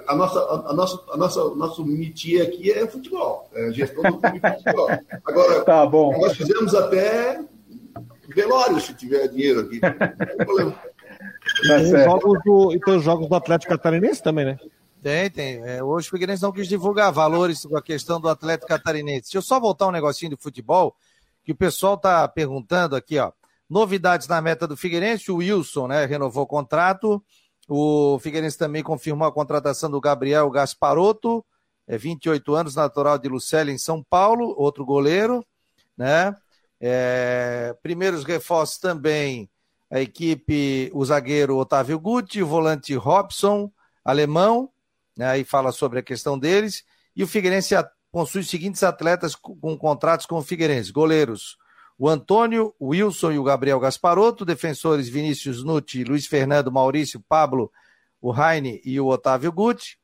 [0.06, 4.88] a nossa, a, nossa, a nossa, nosso métier aqui é futebol, é gestão do futebol.
[5.24, 6.18] Agora, tá bom.
[6.18, 7.40] nós fizemos até
[8.34, 9.80] velório se tiver dinheiro aqui.
[9.80, 10.74] Não tem problema.
[11.66, 14.58] Tá tem, jogos do, e tem os jogos do Atlético Catarinense também, né?
[15.02, 15.62] Tem, tem.
[15.64, 19.22] É, hoje o Figueirense não quis divulgar valores com a questão do Atlético Catarinense.
[19.22, 20.96] Deixa eu só voltar um negocinho de futebol,
[21.44, 23.32] que o pessoal tá perguntando aqui, ó.
[23.68, 27.22] Novidades na meta do Figueirense, o Wilson, né, renovou o contrato.
[27.68, 31.44] O Figueirense também confirmou a contratação do Gabriel Gasparotto,
[31.86, 35.44] é 28 anos, natural de Lucélia, em São Paulo, outro goleiro,
[35.96, 36.34] né?
[36.80, 39.48] É, primeiros reforços também
[39.90, 43.70] a equipe, o zagueiro Otávio Guti, o volante Robson,
[44.04, 44.70] alemão,
[45.16, 46.84] né, aí fala sobre a questão deles,
[47.14, 47.74] e o Figueirense
[48.10, 51.56] possui os seguintes atletas com contratos com o Figueirense, goleiros,
[51.98, 57.72] o Antônio, o Wilson e o Gabriel Gasparotto, defensores Vinícius Nutti, Luiz Fernando, Maurício, Pablo,
[58.20, 59.98] o Heine e o Otávio Guti,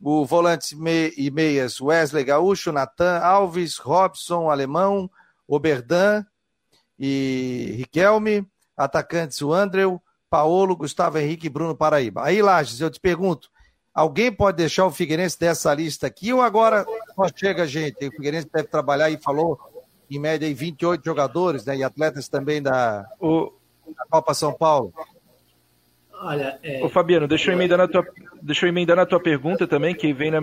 [0.00, 0.72] o volantes
[1.16, 5.10] e meias Wesley Gaúcho, Natan Alves, Robson, Alemão,
[5.46, 6.24] Oberdan
[6.98, 8.46] e Riquelme,
[8.76, 12.24] atacantes o Andreu, Paolo, Gustavo Henrique e Bruno Paraíba.
[12.24, 13.48] Aí, Lages, eu te pergunto,
[13.94, 18.06] alguém pode deixar o Figueirense dessa lista aqui ou agora só chega gente?
[18.06, 19.58] O Figueirense deve trabalhar e falou
[20.10, 21.76] em média aí 28 jogadores, né?
[21.76, 23.52] E atletas também da, o...
[23.96, 24.92] da Copa São Paulo.
[26.12, 26.84] Olha, é...
[26.84, 28.06] Ô, Fabiano, deixa eu emendar na tua,
[28.42, 30.40] deixa eu emendar na tua pergunta também, que vem na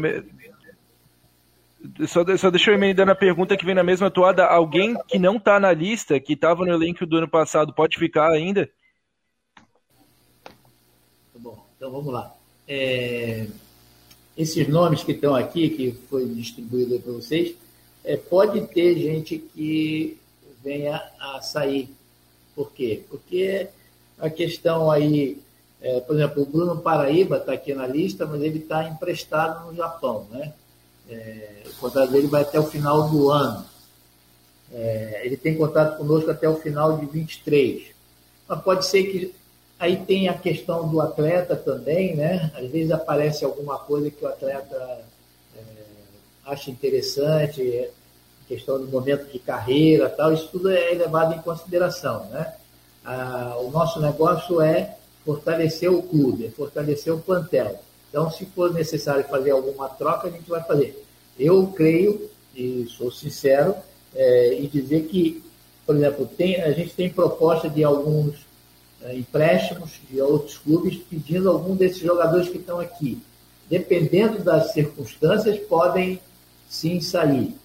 [2.07, 4.45] só, só deixa eu emendar na pergunta que vem na mesma toada.
[4.45, 8.32] Alguém que não está na lista, que estava no elenco do ano passado, pode ficar
[8.32, 8.69] ainda?
[9.55, 12.34] Tá bom, então vamos lá.
[12.67, 13.47] É,
[14.38, 17.55] esses nomes que estão aqui, que foi distribuído para vocês,
[18.03, 20.17] é, pode ter gente que
[20.63, 21.89] venha a sair.
[22.55, 23.03] Por quê?
[23.09, 23.67] Porque
[24.19, 25.38] a questão aí,
[25.82, 29.75] é, por exemplo, o Bruno Paraíba está aqui na lista, mas ele está emprestado no
[29.75, 30.53] Japão, né?
[31.12, 33.66] É, o contrato dele vai até o final do ano.
[34.74, 37.88] É, ele tem contato conosco até o final de 23.
[38.47, 39.36] Mas pode ser que
[39.78, 42.51] aí tem a questão do atleta também, né?
[42.55, 45.03] Às vezes aparece alguma coisa que o atleta
[45.57, 45.62] é,
[46.45, 47.89] acha interessante,
[48.47, 50.34] questão do momento de carreira, tal.
[50.34, 52.53] Isso tudo é levado em consideração, né?
[53.03, 54.95] Ah, o nosso negócio é
[55.26, 57.82] fortalecer o clube, é fortalecer o plantel.
[58.12, 61.01] Então, se for necessário fazer alguma troca, a gente vai fazer.
[61.39, 63.74] Eu creio, e sou sincero,
[64.14, 65.41] é, e dizer que,
[65.86, 68.36] por exemplo, tem, a gente tem proposta de alguns
[69.01, 73.18] é, empréstimos de outros clubes pedindo algum desses jogadores que estão aqui.
[73.70, 76.20] Dependendo das circunstâncias, podem
[76.70, 77.55] sim sair.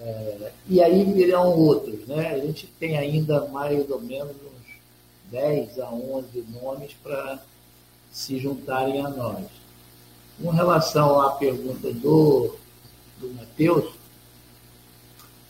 [0.00, 2.04] É, e aí virão outros.
[2.08, 2.32] Né?
[2.34, 7.38] A gente tem ainda mais ou menos uns 10 a 11 nomes para
[8.10, 9.61] se juntarem a nós.
[10.40, 12.56] Com relação à pergunta do,
[13.20, 13.92] do Matheus,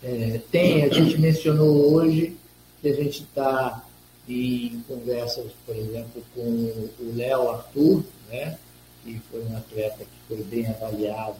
[0.03, 2.37] é, tem, a gente mencionou hoje
[2.81, 3.83] que a gente está
[4.27, 8.57] em conversas, por exemplo, com o Léo Arthur, né,
[9.03, 11.37] que foi um atleta que foi bem avaliado,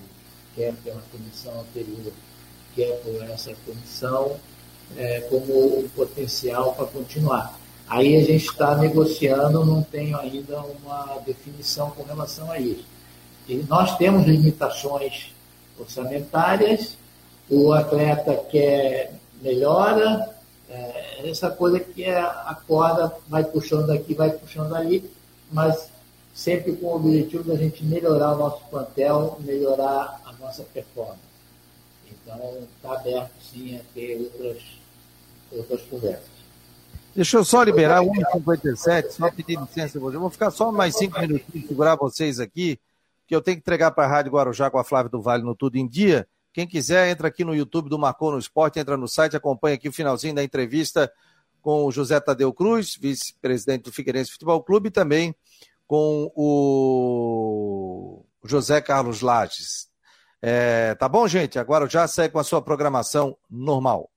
[0.55, 2.13] quer pela comissão anterior,
[2.75, 4.37] quer por essa comissão,
[4.97, 7.59] é, como um potencial para continuar.
[7.87, 12.85] Aí a gente está negociando, não tenho ainda uma definição com relação a isso.
[13.67, 15.33] Nós temos limitações
[15.77, 16.97] orçamentárias,
[17.49, 20.33] o atleta quer melhora,
[20.69, 25.09] é, essa coisa que é, a corda vai puxando aqui, vai puxando ali,
[25.51, 25.89] mas
[26.33, 31.19] sempre com o objetivo da gente melhorar o nosso plantel, melhorar a nossa performance.
[32.09, 32.39] Então,
[32.75, 34.63] está aberto sim a ter outras,
[35.51, 36.33] outras conversas.
[37.13, 39.97] Deixa eu só liberar 1h57, só pedir licença.
[39.99, 42.79] Eu vou ficar só mais cinco minutinhos, segurar vocês aqui
[43.33, 45.55] que eu tenho que entregar para a Rádio Guarujá com a Flávia do Vale no
[45.55, 46.27] Tudo em Dia.
[46.53, 49.89] Quem quiser, entra aqui no YouTube do Marcou no Esporte, entra no site, acompanha aqui
[49.89, 51.11] o finalzinho da entrevista
[51.59, 55.33] com o José Tadeu Cruz, vice-presidente do Figueirense Futebol Clube, e também
[55.87, 59.87] com o José Carlos Lages.
[60.39, 61.57] É, tá bom, gente?
[61.57, 64.11] Agora já segue com a sua programação normal.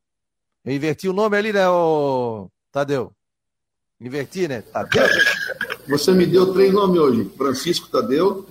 [0.62, 2.50] Eu inverti o nome ali, né, ô...
[2.70, 3.14] Tadeu?
[3.98, 4.60] Inverti, né?
[4.60, 5.06] Tadeu?
[5.88, 8.46] Você me deu três nomes hoje: Francisco Tadeu,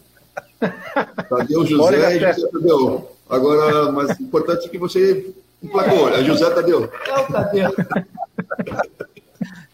[1.29, 3.11] Tadeu José e José Tadeu.
[3.29, 6.09] Agora, mas o importante é que você emplacou.
[6.09, 6.89] É José Tadeu.
[7.07, 7.75] É o Tadeu.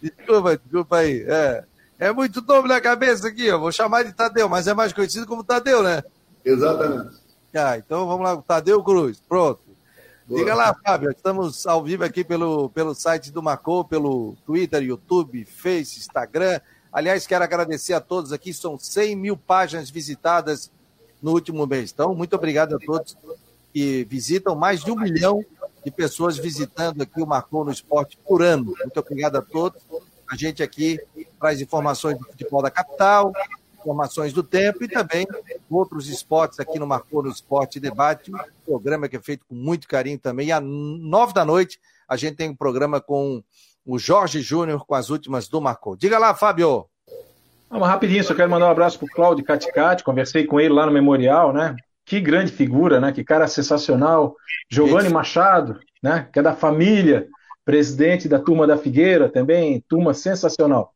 [0.02, 1.26] desculpa, desculpa aí.
[1.28, 1.64] É,
[2.00, 5.28] é muito nome na cabeça aqui, eu vou chamar de Tadeu, mas é mais conhecido
[5.28, 6.04] como Tadeu, né?
[6.44, 7.22] Exatamente.
[7.54, 9.60] Ah, então vamos lá, Tadeu Cruz, pronto.
[10.28, 10.40] Boa.
[10.40, 15.46] Diga lá, Fábio, estamos ao vivo aqui pelo, pelo site do Marcou, pelo Twitter, YouTube,
[15.46, 16.60] Face, Instagram.
[16.92, 20.72] Aliás, quero agradecer a todos aqui, são 100 mil páginas visitadas
[21.22, 21.92] no último mês.
[21.92, 23.16] Então, muito obrigado a todos
[23.74, 25.46] que visitam, mais de um milhão
[25.84, 28.74] de pessoas visitando aqui o Marcou no Esporte por ano.
[28.80, 29.82] Muito obrigado a todos.
[30.30, 31.00] A gente aqui
[31.40, 33.32] traz informações do futebol da capital,
[33.80, 35.26] informações do tempo e também
[35.70, 39.88] outros esportes aqui no Marcou no Esporte Debate, um programa que é feito com muito
[39.88, 40.48] carinho também.
[40.48, 43.44] E às nove da noite a gente tem um programa com
[43.86, 45.96] o Jorge Júnior com as últimas do Marcou.
[45.96, 46.86] Diga lá, Fábio.
[47.70, 50.86] Uma rapidinho, só quero mandar um abraço para o Cláudio Caticati, conversei com ele lá
[50.86, 51.76] no Memorial, né?
[52.06, 53.12] Que grande figura, né?
[53.14, 54.36] Que cara sensacional.
[54.70, 56.28] Giovanni Machado, né?
[56.34, 57.28] Que é da família,
[57.64, 60.94] presidente da turma da Figueira também, turma sensacional.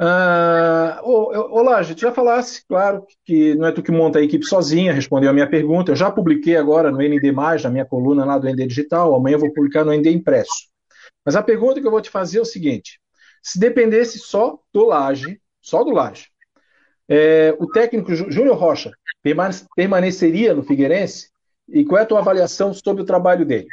[0.00, 1.04] Uh,
[1.50, 5.28] olá, gente, já falasse, claro, que não é tu que monta a equipe sozinha, respondeu
[5.28, 5.92] a minha pergunta.
[5.92, 7.30] Eu já publiquei agora no ND,
[7.62, 10.69] na minha coluna lá do ND Digital, amanhã eu vou publicar no ND Impresso.
[11.24, 13.00] Mas a pergunta que eu vou te fazer é o seguinte:
[13.42, 16.28] se dependesse só do Laje, só do Laje,
[17.08, 18.92] é, o técnico Júnior Rocha
[19.76, 21.30] permaneceria no Figueirense?
[21.68, 23.68] E qual é a tua avaliação sobre o trabalho dele?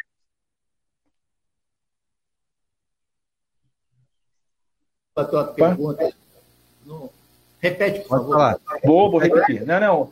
[5.18, 6.10] a tua pergunta.
[7.60, 8.60] Repete, por favor.
[8.84, 9.66] Vou, vou repetir.
[9.66, 10.10] Não, não.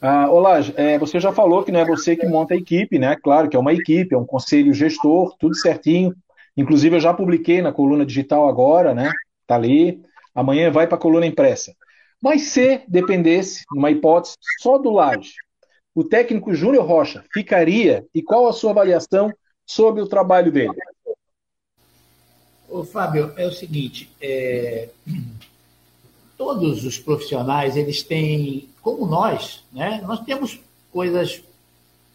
[0.00, 3.16] Ah, Olá, é, você já falou que não é você que monta a equipe, né?
[3.22, 6.14] Claro que é uma equipe, é um conselho gestor, tudo certinho.
[6.58, 9.12] Inclusive, eu já publiquei na coluna digital agora, né?
[9.46, 10.02] Tá ali.
[10.34, 11.72] Amanhã vai para a coluna impressa.
[12.20, 15.34] Mas se dependesse, numa hipótese, só do Laje,
[15.94, 19.32] o técnico Júnior Rocha ficaria e qual a sua avaliação
[19.64, 20.74] sobre o trabalho dele?
[22.68, 24.88] Ô, Fábio, é o seguinte, é...
[26.36, 30.02] todos os profissionais, eles têm, como nós, né?
[30.04, 30.60] Nós temos
[30.92, 31.42] coisas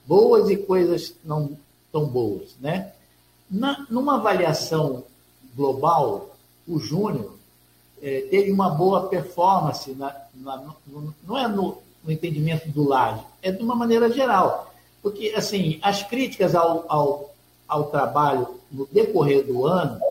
[0.06, 1.58] boas e coisas não
[1.91, 2.93] tão boas, né?
[3.54, 5.04] Na, numa avaliação
[5.56, 6.36] global,
[6.68, 7.34] o Júnior
[8.01, 13.24] é, teve uma boa performance, na, na, no, não é no, no, entendimento do Laje,
[13.43, 14.74] é de uma maneira geral.
[15.04, 17.32] Porque, assim, as críticas ao, ao,
[17.68, 20.01] ao trabalho no decorrer do ano,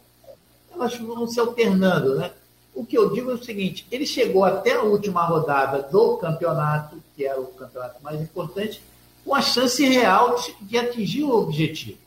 [0.73, 2.31] elas vão se alternando, né?
[2.73, 6.97] O que eu digo é o seguinte: ele chegou até a última rodada do campeonato,
[7.17, 8.81] que era o campeonato mais importante,
[9.25, 12.02] com a chance real de, de atingir o objetivo.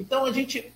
[0.00, 0.72] Então a gente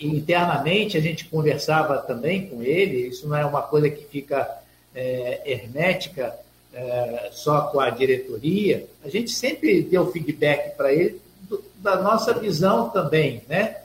[0.00, 3.08] internamente a gente conversava também com ele.
[3.08, 4.48] Isso não é uma coisa que fica
[4.94, 6.34] é, hermética
[6.72, 8.86] é, só com a diretoria.
[9.04, 13.76] A gente sempre deu feedback para ele do, da nossa visão também, né?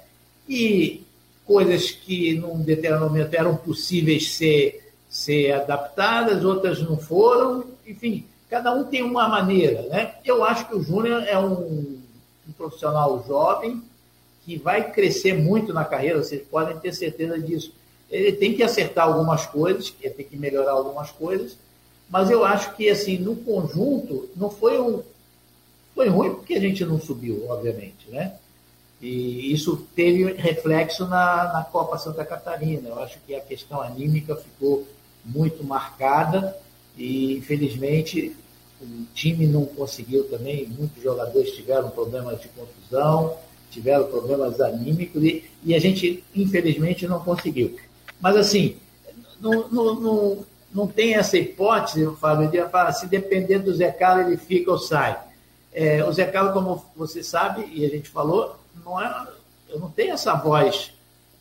[0.47, 1.03] E
[1.45, 8.73] coisas que num determinado momento eram possíveis ser, ser adaptadas, outras não foram, enfim, cada
[8.73, 10.15] um tem uma maneira, né?
[10.25, 11.99] Eu acho que o Júnior é um,
[12.47, 13.83] um profissional jovem
[14.49, 17.71] que vai crescer muito na carreira, vocês podem ter certeza disso.
[18.09, 21.55] Ele tem que acertar algumas coisas, ele tem que melhorar algumas coisas,
[22.09, 25.03] mas eu acho que, assim, no conjunto, não foi um.
[25.93, 28.33] Foi ruim porque a gente não subiu, obviamente, né?
[28.99, 32.89] E isso teve reflexo na, na Copa Santa Catarina.
[32.89, 34.87] Eu acho que a questão anímica ficou
[35.23, 36.57] muito marcada
[36.97, 38.35] e, infelizmente,
[38.81, 40.65] o time não conseguiu também.
[40.65, 43.37] Muitos jogadores tiveram problemas de confusão,
[43.69, 47.77] tiveram problemas anímicos e, e a gente, infelizmente, não conseguiu.
[48.19, 48.75] Mas, assim,
[49.39, 54.27] não, não, não, não tem essa hipótese, Fábio, de falar, se depender do Zé Carlos,
[54.27, 55.17] ele fica ou sai.
[55.73, 59.27] É, o Zé Carlos, como você sabe, e a gente falou, não é,
[59.69, 60.91] eu não tenho essa voz.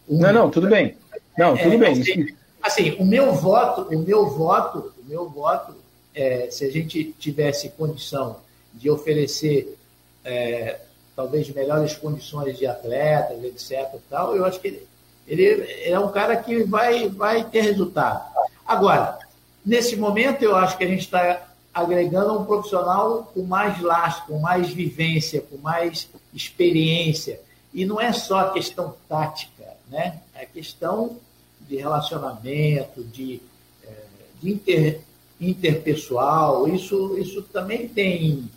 [0.09, 0.33] Única.
[0.33, 0.97] Não, não, tudo bem.
[1.37, 1.93] Não, tudo é, bem.
[2.01, 2.27] Assim,
[2.63, 5.75] assim, o meu voto, o meu voto, o meu voto,
[6.15, 8.37] é, se a gente tivesse condição
[8.75, 9.77] de oferecer
[10.25, 10.81] é,
[11.19, 13.89] talvez melhores condições de atletas, etc.
[14.09, 14.87] Tal, eu acho que ele,
[15.27, 18.23] ele é um cara que vai, vai ter resultado.
[18.65, 19.19] Agora,
[19.67, 21.43] nesse momento, eu acho que a gente está
[21.75, 27.41] agregando um profissional com mais laço, com mais vivência, com mais experiência.
[27.75, 30.21] E não é só a questão tática, né?
[30.37, 31.17] é questão
[31.63, 33.43] de relacionamento, de,
[33.85, 33.93] é,
[34.41, 35.01] de inter,
[35.41, 36.69] interpessoal.
[36.69, 38.49] Isso, isso também tem,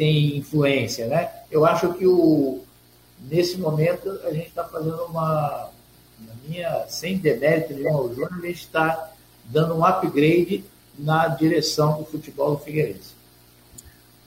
[0.00, 1.30] tem influência, né?
[1.50, 2.64] Eu acho que o,
[3.28, 5.70] nesse momento a gente está fazendo uma,
[6.18, 9.12] na minha, sem demérito nenhum ao Júnior, a gente está
[9.44, 10.64] dando um upgrade
[10.98, 13.14] na direção do futebol do Figueirense.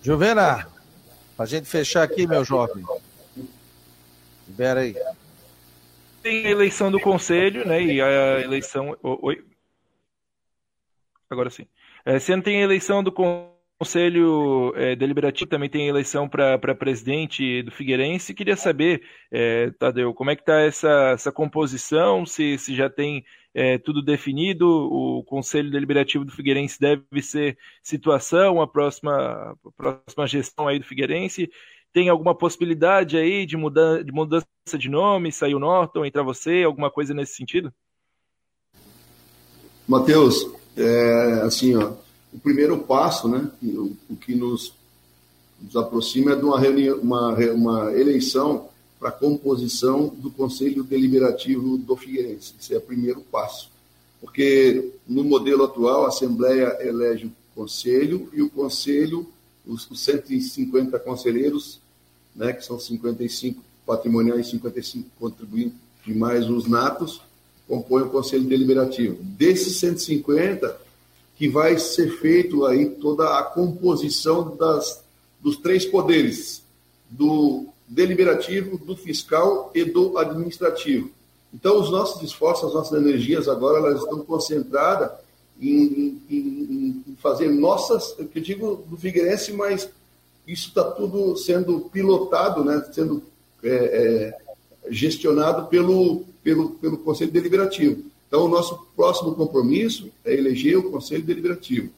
[0.03, 0.67] Juvena,
[1.35, 2.85] para a gente fechar aqui, meu jovem.
[4.47, 4.95] Libera aí.
[6.21, 7.81] Tem a eleição do conselho, né?
[7.81, 8.95] E a eleição.
[9.01, 9.43] Oi.
[11.31, 11.65] Agora sim.
[12.05, 13.52] É, sendo tem a eleição do conselho
[14.75, 18.33] é, deliberativo, também tem eleição para presidente do Figueirense.
[18.33, 23.23] Queria saber, é, Tadeu, como é que está essa, essa composição, se, se já tem
[23.53, 30.27] é, tudo definido, o Conselho Deliberativo do Figueirense deve ser situação, a próxima, a próxima
[30.27, 31.49] gestão aí do Figueirense.
[31.91, 36.63] Tem alguma possibilidade aí de, muda, de mudança de nome, sair o Norton, entrar você,
[36.63, 37.71] alguma coisa nesse sentido?
[39.87, 41.93] Matheus, é, assim, ó,
[42.33, 44.73] o primeiro passo, né, o, o que nos,
[45.61, 48.67] nos, aproxima é de uma, reunião, uma, uma eleição
[48.99, 52.55] para a composição do Conselho Deliberativo do Figueirense.
[52.59, 53.69] Esse é o primeiro passo.
[54.19, 59.27] Porque no modelo atual, a Assembleia elege o Conselho e o Conselho,
[59.65, 61.79] os, os 150 conselheiros,
[62.35, 65.77] né, que são 55 patrimoniais e 55 contribuintes,
[66.07, 67.21] e mais os natos,
[67.67, 69.17] compõem o Conselho Deliberativo.
[69.21, 70.82] Desses 150,
[71.43, 75.03] que vai ser feito aí toda a composição das,
[75.41, 76.63] dos três poderes,
[77.09, 81.11] do deliberativo, do fiscal e do administrativo.
[81.53, 85.11] Então, os nossos esforços, as nossas energias agora, elas estão concentradas
[85.61, 89.89] em, em, em fazer nossas, eu digo do Figueirense, mas
[90.47, 93.21] isso está tudo sendo pilotado, né, sendo
[93.61, 94.37] é, é,
[94.89, 98.12] gestionado pelo, pelo, pelo Conselho Deliberativo.
[98.33, 101.91] Então, o nosso próximo compromisso é eleger o Conselho Deliberativo.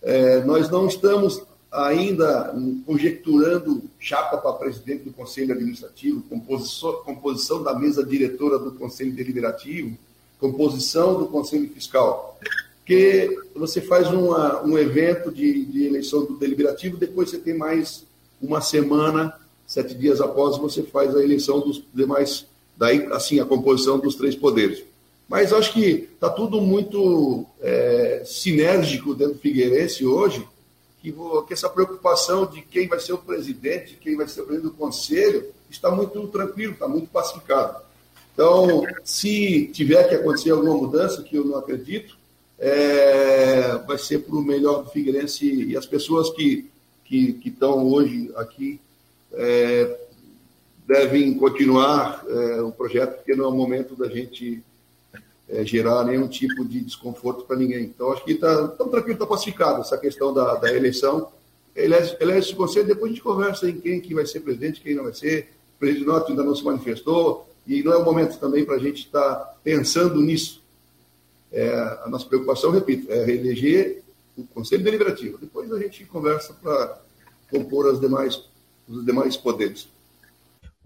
[0.00, 2.54] É, nós não estamos ainda
[2.86, 9.94] conjecturando chapa para presidente do Conselho Administrativo, composição, composição da mesa diretora do Conselho Deliberativo,
[10.40, 12.40] composição do Conselho Fiscal.
[12.78, 18.06] Porque você faz uma, um evento de, de eleição do Deliberativo, depois você tem mais
[18.40, 23.98] uma semana, sete dias após, você faz a eleição dos demais, daí assim, a composição
[23.98, 24.93] dos três poderes.
[25.28, 30.46] Mas acho que está tudo muito é, sinérgico dentro do Figueirense hoje,
[31.00, 31.12] que,
[31.46, 34.76] que essa preocupação de quem vai ser o presidente, quem vai ser o presidente do
[34.76, 37.82] conselho, está muito tranquilo, está muito pacificado.
[38.32, 42.16] Então, se tiver que acontecer alguma mudança, que eu não acredito,
[42.58, 46.68] é, vai ser para o melhor do Figueirense e as pessoas que,
[47.04, 48.80] que, estão hoje aqui
[49.32, 49.98] é,
[50.86, 54.62] devem continuar é, o projeto, porque não é o momento da gente
[55.48, 57.84] é, gerar nenhum tipo de desconforto para ninguém.
[57.84, 61.28] Então, acho que está tranquilo, está pacificado essa questão da, da eleição.
[61.76, 64.94] Elege, elege esse conselho, depois a gente conversa em quem que vai ser presidente, quem
[64.94, 65.50] não vai ser.
[65.76, 68.78] O presidente Norte ainda não se manifestou, e não é o momento também para a
[68.78, 70.62] gente estar tá pensando nisso.
[71.52, 71.72] É,
[72.04, 74.02] a nossa preocupação, repito, é reeleger
[74.36, 75.38] o Conselho Deliberativo.
[75.38, 77.00] Depois a gente conversa para
[77.50, 78.42] compor as demais,
[78.88, 79.88] os demais poderes.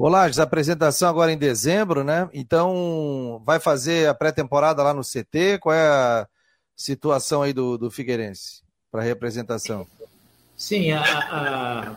[0.01, 2.30] Olá, apresentação agora em dezembro, né?
[2.32, 5.59] Então, vai fazer a pré-temporada lá no CT?
[5.59, 6.28] Qual é a
[6.76, 9.88] situação aí do, do Figueirense para representação?
[10.57, 11.96] Sim, a, a,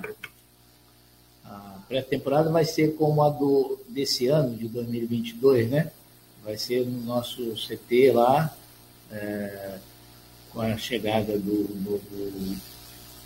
[1.45, 5.91] a pré-temporada vai ser como a do, desse ano, de 2022, né?
[6.43, 8.51] Vai ser no nosso CT lá,
[9.11, 9.77] é,
[10.49, 12.57] com a chegada do novo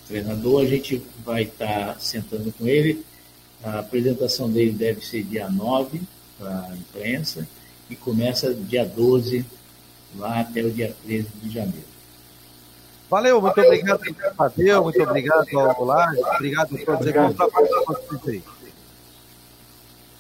[0.05, 3.05] treinador, a gente vai estar tá sentando com ele
[3.63, 6.01] a apresentação dele deve ser dia 9
[6.37, 7.47] para a imprensa
[7.89, 9.45] e começa dia 12,
[10.17, 11.95] lá até o dia 13 de janeiro.
[13.09, 13.71] Valeu, muito Valeu.
[13.71, 14.01] obrigado,
[14.35, 18.43] Tadeu, muito obrigado ao Laje, obrigado a todos Bom trabalho para vocês aí.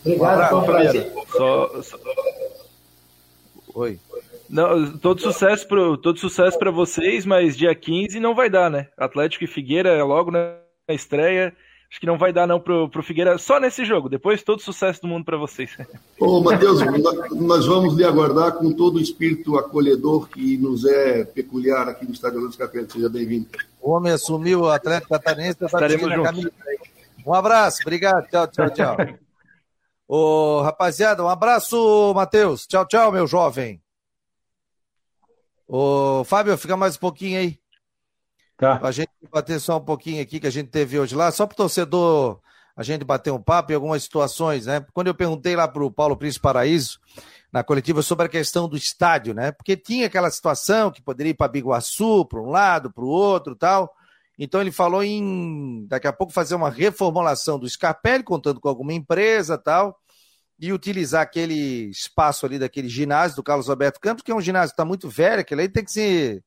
[0.05, 1.13] Obrigado, foi um prazer.
[1.31, 1.97] Só, só...
[3.73, 3.99] Oi.
[4.47, 8.87] Não, todo sucesso para todo sucesso para vocês, mas dia 15 não vai dar, né?
[8.95, 10.55] Atlético e Figueira é logo na
[10.89, 11.55] estreia.
[11.95, 14.09] Acho que não vai dar não pro, pro Figueira só nesse jogo.
[14.09, 15.77] Depois todo sucesso do mundo para vocês.
[16.19, 16.81] Ô, Matheus,
[17.31, 22.11] nós vamos lhe aguardar com todo o espírito acolhedor que nos é peculiar aqui no
[22.11, 22.85] Estádio Luz Capela.
[22.89, 23.47] Seja bem-vindo.
[23.81, 25.57] O homem assumiu o Atlético Catarinense.
[25.57, 26.51] Tá Estaremos juntos.
[27.25, 28.27] Um abraço, obrigado.
[28.27, 28.97] Tchau, tchau, tchau.
[30.05, 32.67] Ô, rapaziada, um abraço, Matheus.
[32.67, 33.81] Tchau, tchau, meu jovem.
[35.65, 37.57] Ô, Fábio, fica mais um pouquinho aí.
[38.57, 38.79] Tá.
[38.81, 41.53] A gente bater só um pouquinho aqui que a gente teve hoje lá, só para
[41.53, 42.39] o torcedor
[42.75, 44.85] a gente bater um papo em algumas situações, né?
[44.93, 46.99] Quando eu perguntei lá para o Paulo Príncipe Paraíso,
[47.51, 49.53] na coletiva, sobre a questão do estádio, né?
[49.53, 53.55] Porque tinha aquela situação que poderia ir para Biguaçu, para um lado, para o outro
[53.55, 53.93] tal.
[54.37, 58.91] Então ele falou em daqui a pouco fazer uma reformulação do Scarpelli, contando com alguma
[58.91, 59.97] empresa tal,
[60.59, 64.71] e utilizar aquele espaço ali daquele ginásio do Carlos Alberto Campos, que é um ginásio
[64.71, 66.43] que está muito velho, aquele aí tem que ser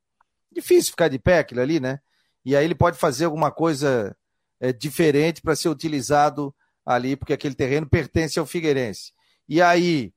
[0.53, 2.01] difícil ficar de pé aquilo ali, né?
[2.45, 4.17] E aí ele pode fazer alguma coisa
[4.61, 9.13] é, diferente para ser utilizado ali, porque aquele terreno pertence ao Figueirense.
[9.49, 10.13] E aí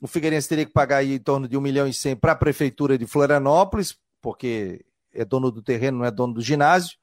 [0.00, 2.36] o Figueirense teria que pagar aí em torno de 1 milhão e 100 para a
[2.36, 6.98] prefeitura de Florianópolis, porque é dono do terreno, não é dono do ginásio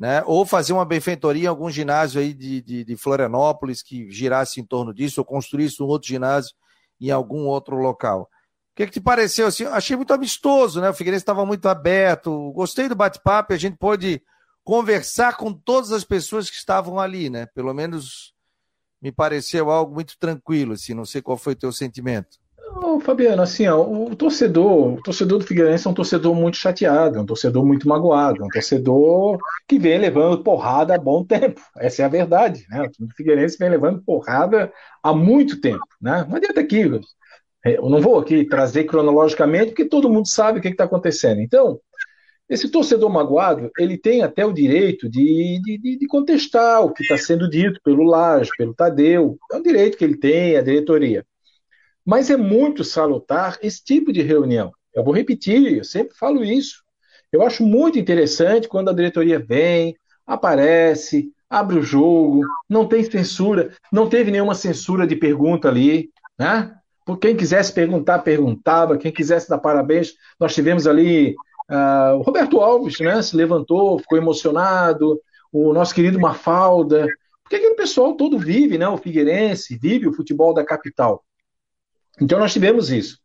[0.00, 0.22] né?
[0.24, 4.64] Ou fazer uma benfeitoria em algum ginásio aí de, de, de, Florianópolis que girasse em
[4.64, 6.54] torno disso, ou construísse um outro ginásio
[6.98, 8.26] em algum outro local.
[8.80, 9.66] Que, que te pareceu assim?
[9.66, 10.88] Achei muito amistoso, né?
[10.88, 12.50] O Figueirense estava muito aberto.
[12.52, 14.22] Gostei do bate-papo, a gente pôde
[14.64, 17.44] conversar com todas as pessoas que estavam ali, né?
[17.54, 18.32] Pelo menos
[19.02, 22.38] me pareceu algo muito tranquilo, assim, não sei qual foi o teu sentimento.
[22.82, 27.18] Ô, Fabiano, assim, ó, o torcedor, o torcedor do Figueirense é um torcedor muito chateado,
[27.18, 31.60] é um torcedor muito magoado, é um torcedor que vem levando porrada há bom tempo.
[31.76, 32.88] Essa é a verdade, né?
[32.98, 34.72] O Figueirense vem levando porrada
[35.02, 36.24] há muito tempo, né?
[36.26, 36.88] Não adianta aqui,
[37.64, 41.40] eu não vou aqui trazer cronologicamente, porque todo mundo sabe o que está acontecendo.
[41.40, 41.78] Então,
[42.48, 47.16] esse torcedor magoado, ele tem até o direito de, de, de contestar o que está
[47.16, 49.38] sendo dito pelo Laje, pelo Tadeu.
[49.52, 51.24] É um direito que ele tem, a diretoria.
[52.04, 54.72] Mas é muito salutar esse tipo de reunião.
[54.92, 56.82] Eu vou repetir, eu sempre falo isso.
[57.30, 59.94] Eu acho muito interessante quando a diretoria vem,
[60.26, 66.74] aparece, abre o jogo, não tem censura, não teve nenhuma censura de pergunta ali, né?
[67.16, 71.34] Quem quisesse perguntar, perguntava, quem quisesse dar parabéns, nós tivemos ali
[71.70, 73.20] uh, o Roberto Alves, né?
[73.22, 75.20] Se levantou, ficou emocionado,
[75.52, 77.06] o nosso querido Mafalda,
[77.42, 78.88] porque aquele pessoal todo vive, né?
[78.88, 81.24] O Figueirense vive o futebol da capital.
[82.20, 83.18] Então nós tivemos isso.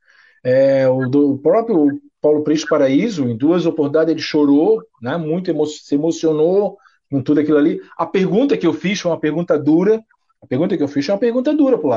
[0.44, 5.66] É, o, do, próprio Paulo Prisco Paraíso, em duas oportunidades, ele chorou, né, muito emo
[5.66, 6.78] se emocionou
[7.12, 7.80] com tudo aquilo ali.
[7.98, 10.04] A pergunta que eu fiz foi uma pergunta dura.
[10.42, 11.92] A pergunta que eu fiz foi uma pergunta dura pro.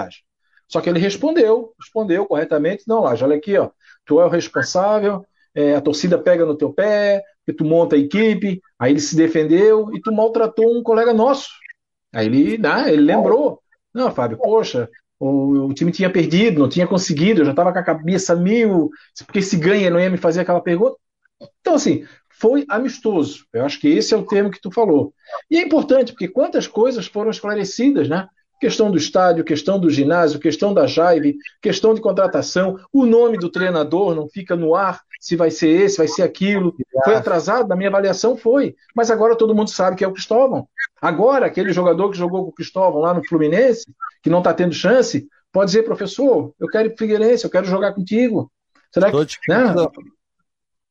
[0.68, 2.84] Só que ele respondeu, respondeu corretamente.
[2.86, 3.70] Não, Laje, olha aqui, ó,
[4.04, 7.98] tu é o responsável, é, a torcida pega no teu pé, que tu monta a
[7.98, 11.48] equipe, aí ele se defendeu e tu maltratou um colega nosso.
[12.14, 13.60] Aí ele, né, ele lembrou.
[13.92, 14.88] Não, Fábio, poxa,
[15.18, 18.90] o, o, time tinha perdido, não tinha conseguido, eu já estava com a cabeça mil,
[19.26, 20.96] porque se ganha não ia me fazer aquela pergunta.
[21.60, 22.04] Então, assim,
[22.38, 23.44] foi amistoso.
[23.52, 25.12] Eu acho que esse é o termo que tu falou.
[25.50, 28.28] E é importante, porque quantas coisas foram esclarecidas, né?
[28.60, 33.48] Questão do estádio, questão do ginásio, questão da Jaive, questão de contratação, o nome do
[33.48, 36.74] treinador não fica no ar, se vai ser esse, vai ser aquilo.
[37.04, 38.74] Foi atrasado, na minha avaliação foi.
[38.94, 40.68] Mas agora todo mundo sabe que é o Cristóvão.
[41.00, 43.86] Agora, aquele jogador que jogou com o Cristóvão lá no Fluminense,
[44.22, 47.66] que não está tendo chance, pode dizer, professor, eu quero ir para Figueirense, eu quero
[47.66, 48.50] jogar contigo.
[48.92, 49.16] Será que.
[49.48, 49.74] Né?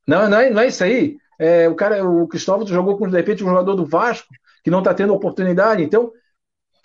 [0.08, 1.18] Não, não é, não é isso aí.
[1.40, 4.28] É, o cara, o Cristóvão jogou com de repente um jogador do Vasco
[4.64, 5.84] que não está tendo oportunidade.
[5.84, 6.12] Então,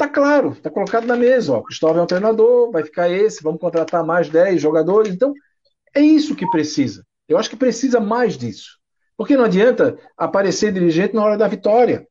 [0.02, 1.52] tá claro, tá colocado na mesa.
[1.52, 5.12] Ó, Cristóvão é um treinador, vai ficar esse, vamos contratar mais 10 jogadores.
[5.12, 5.32] Então,
[5.94, 7.04] é isso que precisa.
[7.28, 8.78] Eu acho que precisa mais disso.
[9.16, 12.06] Porque não adianta aparecer dirigente na hora da vitória.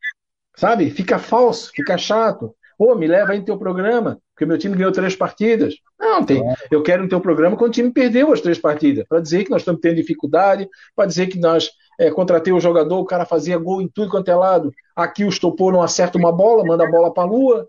[0.55, 0.89] Sabe?
[0.89, 2.55] Fica falso, fica chato.
[2.77, 5.75] Pô, me leva aí no teu programa, porque meu time ganhou três partidas.
[5.99, 6.41] Não, tem.
[6.71, 9.51] Eu quero no teu programa quando o time perdeu as três partidas, para dizer que
[9.51, 11.69] nós estamos tendo dificuldade, para dizer que nós
[11.99, 14.71] é, contratei o jogador, o cara fazia gol em tudo quanto é lado.
[14.95, 17.67] Aqui o estopor não acerta uma bola, manda a bola para a lua.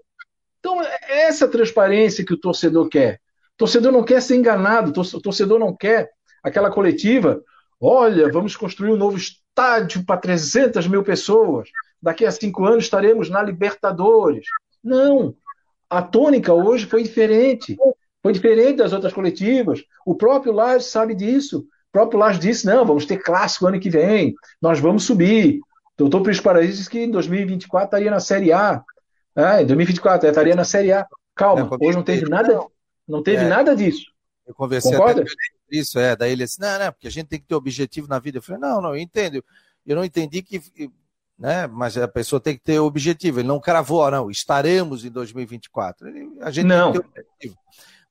[0.63, 3.17] Então, é, é essa transparência que o torcedor quer.
[3.55, 6.09] O torcedor não quer ser enganado, o torcedor não quer
[6.41, 7.43] aquela coletiva.
[7.81, 11.69] Olha, vamos construir um novo estádio para 300 mil pessoas.
[12.01, 14.47] Daqui a cinco anos estaremos na Libertadores.
[14.83, 15.35] Não.
[15.91, 17.77] A tônica hoje foi diferente.
[18.23, 19.83] Foi diferente das outras coletivas.
[20.07, 21.59] O próprio Laje sabe disso.
[21.59, 25.61] O próprio Laje disse: não, vamos ter clássico ano que vem, nós vamos subir.
[25.99, 28.83] Doutor Prisco Paraíso disse que em 2024 estaria na Série A.
[29.35, 31.07] Ah, em 2024 estaria na Série A.
[31.35, 32.67] Calma, é, hoje não teve nada,
[33.09, 34.05] não teve é, nada disso.
[34.47, 35.25] Eu conversei Concorda?
[35.71, 36.15] isso, é.
[36.15, 38.39] Daí ele disse: não, não, porque a gente tem que ter objetivo na vida.
[38.39, 39.43] Eu falei: não, não, eu entendo.
[39.87, 40.61] Eu não entendi que
[41.39, 41.67] né?
[41.67, 43.41] Mas a pessoa tem que ter objetivo.
[43.41, 46.07] Ele não cravou, não, estaremos em 2024.
[46.09, 46.93] Ele, a gente não.
[46.93, 47.57] tem que ter objetivo.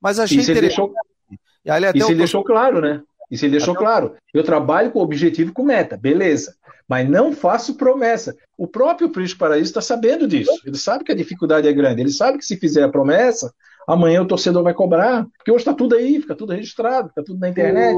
[0.01, 0.91] Mas achei Isso interessante.
[0.91, 1.39] Deixou...
[1.63, 3.01] E ali até Isso ele deixou claro, né?
[3.31, 4.13] Isso ele deixou claro.
[4.33, 6.53] Eu trabalho com objetivo e com meta, beleza.
[6.87, 8.35] Mas não faço promessa.
[8.57, 10.51] O próprio Príncipe Paraíso está sabendo disso.
[10.65, 12.01] Ele sabe que a dificuldade é grande.
[12.01, 13.53] Ele sabe que se fizer a promessa,
[13.87, 15.25] amanhã o torcedor vai cobrar.
[15.37, 17.97] Porque hoje está tudo aí, fica tudo registrado, fica tudo na internet.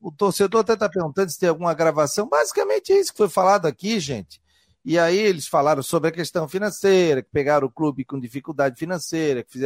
[0.00, 2.26] O, o torcedor até está perguntando se tem alguma gravação.
[2.26, 4.40] Basicamente é isso que foi falado aqui, gente.
[4.82, 9.44] E aí eles falaram sobre a questão financeira, que pegaram o clube com dificuldade financeira,
[9.44, 9.58] que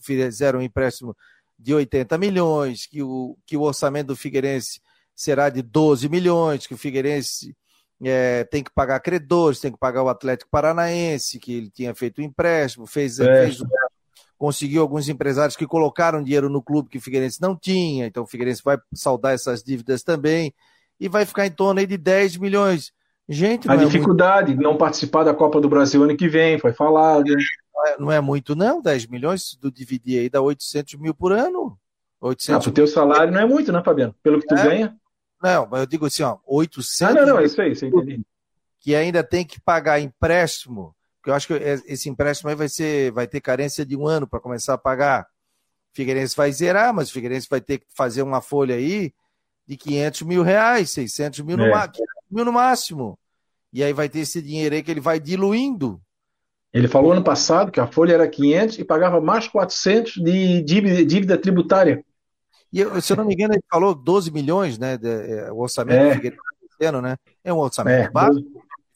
[0.00, 1.16] fizeram um empréstimo
[1.60, 4.80] de 80 milhões, que o, que o orçamento do Figueirense
[5.14, 7.54] será de 12 milhões, que o Figueirense
[8.02, 12.22] é, tem que pagar credores, tem que pagar o Atlético Paranaense, que ele tinha feito
[12.22, 13.44] um empréstimo, fez, é.
[13.44, 13.58] fez
[14.38, 18.26] conseguiu alguns empresários que colocaram dinheiro no clube que o Figueirense não tinha, então o
[18.26, 20.54] Figueirense vai saldar essas dívidas também,
[20.98, 22.90] e vai ficar em torno aí de 10 milhões.
[23.28, 24.58] Gente, a é dificuldade muito...
[24.58, 27.24] de não participar da Copa do Brasil ano que vem, foi falado.
[27.80, 31.14] Não é, não é muito, não, 10 milhões, se tu dividir aí dá 800 mil
[31.14, 31.78] por ano.
[32.20, 34.14] 800 ah, pro teu salário não é muito, né, Fabiano?
[34.22, 34.62] Pelo que tu é?
[34.62, 34.96] ganha.
[35.42, 38.20] Não, mas eu digo assim, ó, 800 Ah, não, não, é isso aí, você entendi.
[38.78, 43.10] Que ainda tem que pagar empréstimo, porque eu acho que esse empréstimo aí vai, ser,
[43.12, 45.26] vai ter carência de um ano para começar a pagar.
[45.92, 49.12] Figueirense vai zerar, mas o Figueirense vai ter que fazer uma folha aí
[49.66, 51.90] de 500 mil reais, 600 mil no, é.
[52.30, 53.18] mil no máximo.
[53.72, 56.00] E aí vai ter esse dinheiro aí que ele vai diluindo.
[56.72, 61.04] Ele falou ano passado que a folha era 500 e pagava mais 400 de dívida,
[61.04, 62.04] dívida tributária.
[62.72, 64.96] E se eu não me engano, ele falou 12 milhões, né?
[64.96, 66.08] De, é, o orçamento é.
[66.08, 66.42] do Figueiredo
[66.80, 67.16] ano, né?
[67.44, 68.44] É um orçamento é, baixo.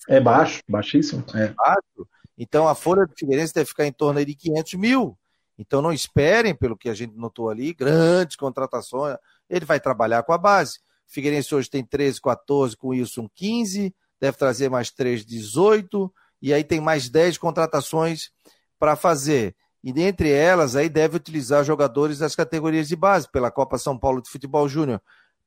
[0.09, 1.25] É baixo, baixíssimo.
[1.35, 1.49] É.
[1.49, 2.09] Baixo.
[2.37, 5.19] Então a folha do Figueirense deve ficar em torno de 500 mil.
[5.59, 9.17] Então não esperem, pelo que a gente notou ali, grandes contratações.
[9.49, 10.79] Ele vai trabalhar com a base.
[11.09, 16.13] O Figueirense hoje tem 13, 14, com o Wilson 15, deve trazer mais 3, 18,
[16.45, 18.31] e aí tem mais 10 contratações
[18.79, 19.57] para fazer.
[19.83, 24.21] E dentre elas, aí deve utilizar jogadores das categorias de base, pela Copa São Paulo
[24.21, 25.01] de Futebol Júnior,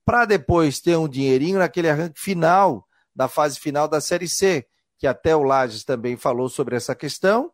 [0.04, 2.84] para depois ter um dinheirinho naquele arranque final,
[3.16, 4.66] da fase final da Série C,
[4.98, 7.52] que até o Lages também falou sobre essa questão,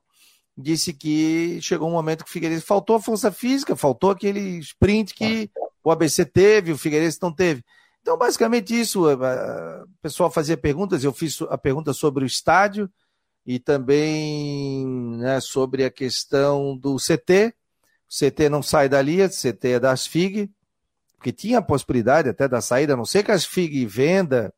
[0.58, 5.14] disse que chegou um momento que o Figueirense faltou a força física, faltou aquele sprint
[5.14, 5.52] que
[5.84, 7.62] o ABC teve, o Figueirense não teve.
[8.02, 9.18] Então, basicamente isso, o
[10.02, 12.90] pessoal fazia perguntas, eu fiz a pergunta sobre o estádio,
[13.46, 14.86] e também
[15.18, 17.54] né, sobre a questão do CT.
[18.10, 20.50] O CT não sai dali, o CT é das FIG,
[21.18, 24.54] porque tinha a possibilidade até da saída, a não sei que as FIG venda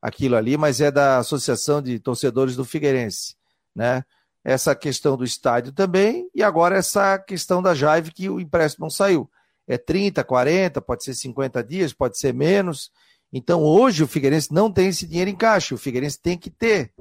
[0.00, 3.34] aquilo ali, mas é da Associação de Torcedores do Figueirense,
[3.74, 4.04] né?
[4.42, 8.90] Essa questão do estádio também, e agora essa questão da Jaive, que o empréstimo não
[8.90, 9.30] saiu.
[9.68, 12.90] É 30, 40, pode ser 50 dias, pode ser menos.
[13.30, 16.92] Então hoje o Figueirense não tem esse dinheiro em caixa, o Figueirense tem que ter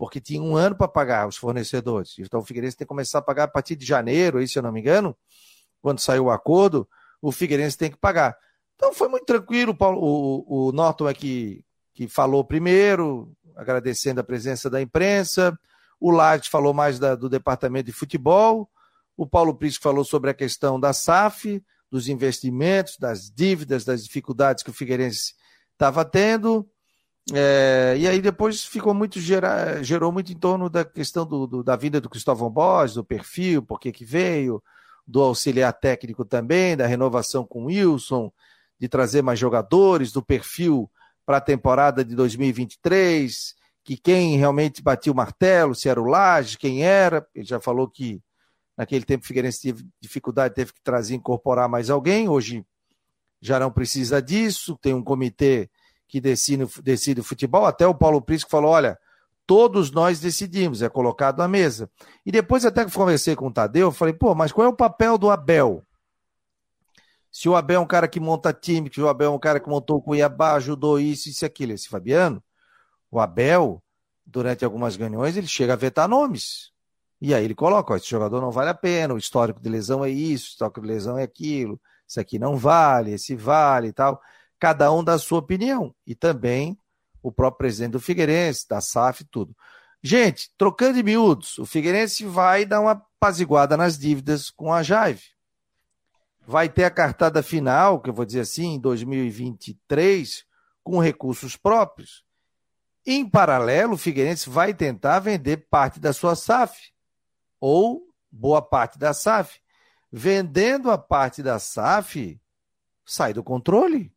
[0.00, 2.14] porque tinha um ano para pagar os fornecedores.
[2.18, 4.62] Então o Figueirense tem que começar a pagar a partir de janeiro, aí, se eu
[4.62, 5.14] não me engano,
[5.82, 6.88] quando saiu o acordo,
[7.20, 8.34] o Figueirense tem que pagar.
[8.76, 11.62] Então foi muito tranquilo, Paulo, o, o Norton é que,
[11.92, 15.54] que falou primeiro, agradecendo a presença da imprensa,
[16.00, 18.70] o Larte falou mais da, do departamento de futebol,
[19.18, 24.64] o Paulo Prisco falou sobre a questão da SAF, dos investimentos, das dívidas, das dificuldades
[24.64, 25.34] que o Figueirense
[25.74, 26.66] estava tendo.
[27.32, 31.62] É, e aí depois ficou muito gera, gerou muito em torno da questão do, do,
[31.62, 34.62] da vinda do Cristóvão Borges, do perfil, por que que veio,
[35.06, 38.32] do auxiliar técnico também, da renovação com o Wilson,
[38.78, 40.90] de trazer mais jogadores, do perfil
[41.24, 43.54] para a temporada de 2023,
[43.84, 47.88] que quem realmente batia o martelo, se era o Laje, quem era, ele já falou
[47.88, 48.20] que
[48.76, 52.64] naquele tempo o Figueirense teve dificuldade, teve que trazer, incorporar mais alguém, hoje
[53.40, 55.70] já não precisa disso, tem um comitê
[56.10, 58.98] que decide, decide o futebol, até o Paulo Prisco falou: olha,
[59.46, 61.88] todos nós decidimos, é colocado na mesa.
[62.26, 64.76] E depois, até que conversei com o Tadeu, eu falei: pô, mas qual é o
[64.76, 65.86] papel do Abel?
[67.30, 69.60] Se o Abel é um cara que monta time, que o Abel é um cara
[69.60, 72.42] que montou o Cuiabá, ajudou isso, isso e aquilo, esse Fabiano,
[73.08, 73.80] o Abel,
[74.26, 76.72] durante algumas reuniões, ele chega a vetar nomes.
[77.20, 80.04] E aí ele coloca, ó, esse jogador não vale a pena, o histórico de lesão
[80.04, 83.92] é isso, o histórico de lesão é aquilo, isso aqui não vale, esse vale e
[83.92, 84.20] tal
[84.60, 85.94] cada um dá a sua opinião.
[86.06, 86.78] E também
[87.22, 89.56] o próprio presidente do Figueirense, da SAF, tudo.
[90.02, 95.24] Gente, trocando de miúdos, o Figueirense vai dar uma apaziguada nas dívidas com a Jaive.
[96.46, 100.44] Vai ter a cartada final, que eu vou dizer assim, em 2023,
[100.82, 102.24] com recursos próprios.
[103.06, 106.92] Em paralelo, o Figueirense vai tentar vender parte da sua SAF,
[107.60, 109.60] ou boa parte da SAF.
[110.10, 112.40] Vendendo a parte da SAF,
[113.04, 114.12] sai do controle.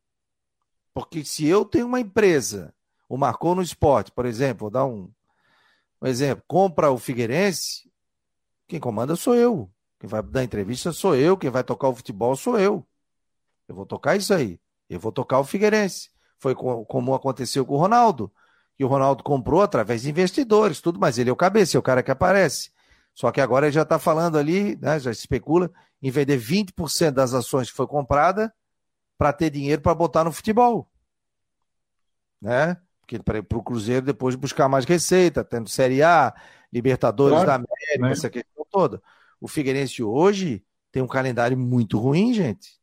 [0.93, 2.73] Porque se eu tenho uma empresa,
[3.09, 5.09] o Marcou no Esporte, por exemplo, vou dar um,
[6.01, 7.91] um exemplo, compra o Figueirense,
[8.67, 9.69] quem comanda sou eu.
[9.99, 12.85] Quem vai dar entrevista sou eu, quem vai tocar o futebol sou eu.
[13.67, 14.59] Eu vou tocar isso aí.
[14.89, 16.09] Eu vou tocar o Figueirense.
[16.37, 18.31] Foi como aconteceu com o Ronaldo.
[18.75, 21.83] Que o Ronaldo comprou através de investidores, tudo, mas ele é o cabeça, é o
[21.83, 22.71] cara que aparece.
[23.13, 25.71] Só que agora ele já está falando ali, né, já especula,
[26.01, 28.53] em vender 20% das ações que foi comprada
[29.23, 30.91] para ter dinheiro para botar no futebol.
[32.41, 32.75] Né?
[32.99, 36.35] Porque para o Cruzeiro depois buscar mais receita, tendo Série A,
[36.73, 38.11] Libertadores claro, da América, né?
[38.11, 39.01] essa questão toda.
[39.39, 42.77] O Figueirense hoje tem um calendário muito ruim, gente.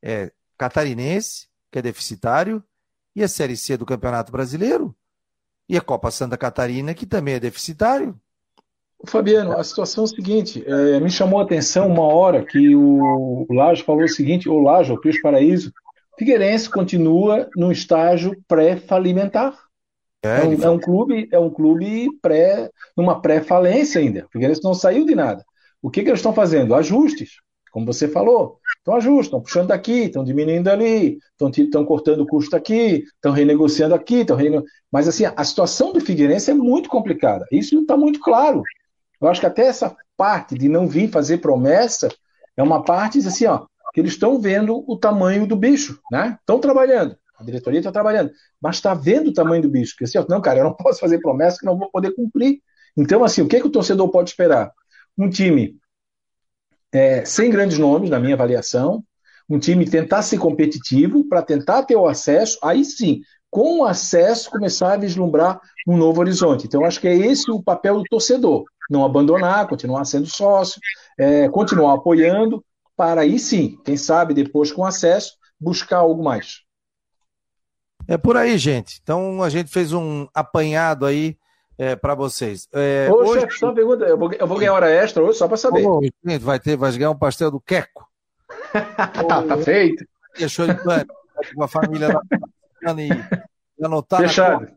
[0.00, 2.62] É catarinense, que é deficitário,
[3.16, 4.96] e a Série C do Campeonato Brasileiro.
[5.68, 8.16] E a Copa Santa Catarina, que também é deficitário.
[9.06, 13.46] Fabiano, a situação é a seguinte: é, me chamou a atenção uma hora que o,
[13.50, 15.72] Lajo falou o seguinte, o Lajo, o Cris Paraíso,
[16.18, 19.56] Figueirense continua no estágio pré-falimentar.
[20.22, 24.26] É, é, um, é, um, clube, é um clube pré, numa pré-falência ainda.
[24.26, 25.42] O Figueirense não saiu de nada.
[25.80, 26.74] O que, que eles estão fazendo?
[26.74, 27.36] Ajustes,
[27.72, 28.58] como você falou.
[28.82, 33.94] Então ajustam, estão puxando daqui, estão diminuindo ali, estão cortando o custo aqui, estão renegociando
[33.94, 34.62] aqui, estão rene...
[34.92, 37.46] Mas assim, a situação do Figueirense é muito complicada.
[37.50, 38.62] Isso está muito claro.
[39.20, 42.08] Eu acho que até essa parte de não vir fazer promessa
[42.56, 46.36] é uma parte assim, ó, que eles estão vendo o tamanho do bicho, né?
[46.40, 48.30] Estão trabalhando, a diretoria está trabalhando,
[48.60, 49.94] mas está vendo o tamanho do bicho.
[49.96, 52.60] Que assim, ó, não, cara, eu não posso fazer promessa que não vou poder cumprir.
[52.96, 54.72] Então, assim, o que, que o torcedor pode esperar?
[55.18, 55.76] Um time
[56.92, 59.04] é, sem grandes nomes, na minha avaliação,
[59.48, 63.20] um time tentar ser competitivo para tentar ter o acesso, aí sim,
[63.50, 66.66] com o acesso, começar a vislumbrar um novo horizonte.
[66.66, 70.80] Então, acho que é esse o papel do torcedor não abandonar, continuar sendo sócio,
[71.16, 72.64] é, continuar apoiando,
[72.96, 76.62] para aí sim, quem sabe depois com acesso, buscar algo mais.
[78.08, 78.98] É por aí, gente.
[79.02, 81.36] Então a gente fez um apanhado aí
[81.78, 82.68] é, para vocês.
[82.72, 83.40] É, Ô, hoje...
[83.40, 84.04] chefe, só uma pergunta.
[84.04, 85.86] Eu vou, eu vou, ganhar hora extra hoje só para saber.
[85.86, 88.06] Ô, gente, vai ter, vai ganhar um pastel do Queco.
[89.28, 90.04] tá, tá feito.
[90.36, 90.66] Deixou
[91.54, 92.08] com a família
[93.78, 94.20] e anotar.
[94.20, 94.68] Fechado.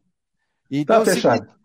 [0.70, 1.40] Então, tá é fechado.
[1.40, 1.63] Seguinte,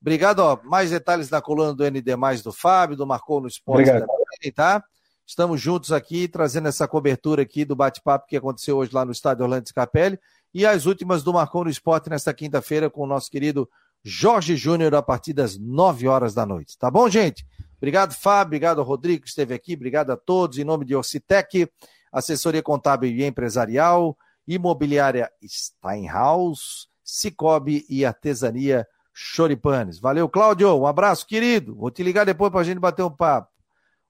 [0.00, 0.40] Obrigado.
[0.40, 0.58] Ó.
[0.64, 4.06] Mais detalhes na coluna do ND, do Fábio, do Marcou no Esporte Obrigado.
[4.06, 4.82] também, tá?
[5.26, 9.44] Estamos juntos aqui, trazendo essa cobertura aqui do bate-papo que aconteceu hoje lá no estádio
[9.44, 10.18] Orlando Scapelli
[10.52, 13.68] e as últimas do Marcou no Esporte nesta quinta-feira com o nosso querido
[14.02, 16.76] Jorge Júnior a partir das 9 horas da noite.
[16.76, 17.46] Tá bom, gente?
[17.76, 18.48] Obrigado, Fábio.
[18.48, 19.74] Obrigado Rodrigo que esteve aqui.
[19.74, 20.58] Obrigado a todos.
[20.58, 21.70] Em nome de Orcitec,
[22.12, 24.16] assessoria contábil e empresarial,
[24.48, 29.98] imobiliária Steinhaus, Cicobi e artesania Choripanes.
[29.98, 30.74] Valeu, Cláudio.
[30.78, 31.74] Um abraço, querido.
[31.74, 33.50] Vou te ligar depois para a gente bater um papo.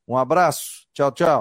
[0.06, 0.86] Um abraço.
[0.92, 1.38] Tchau, tchau.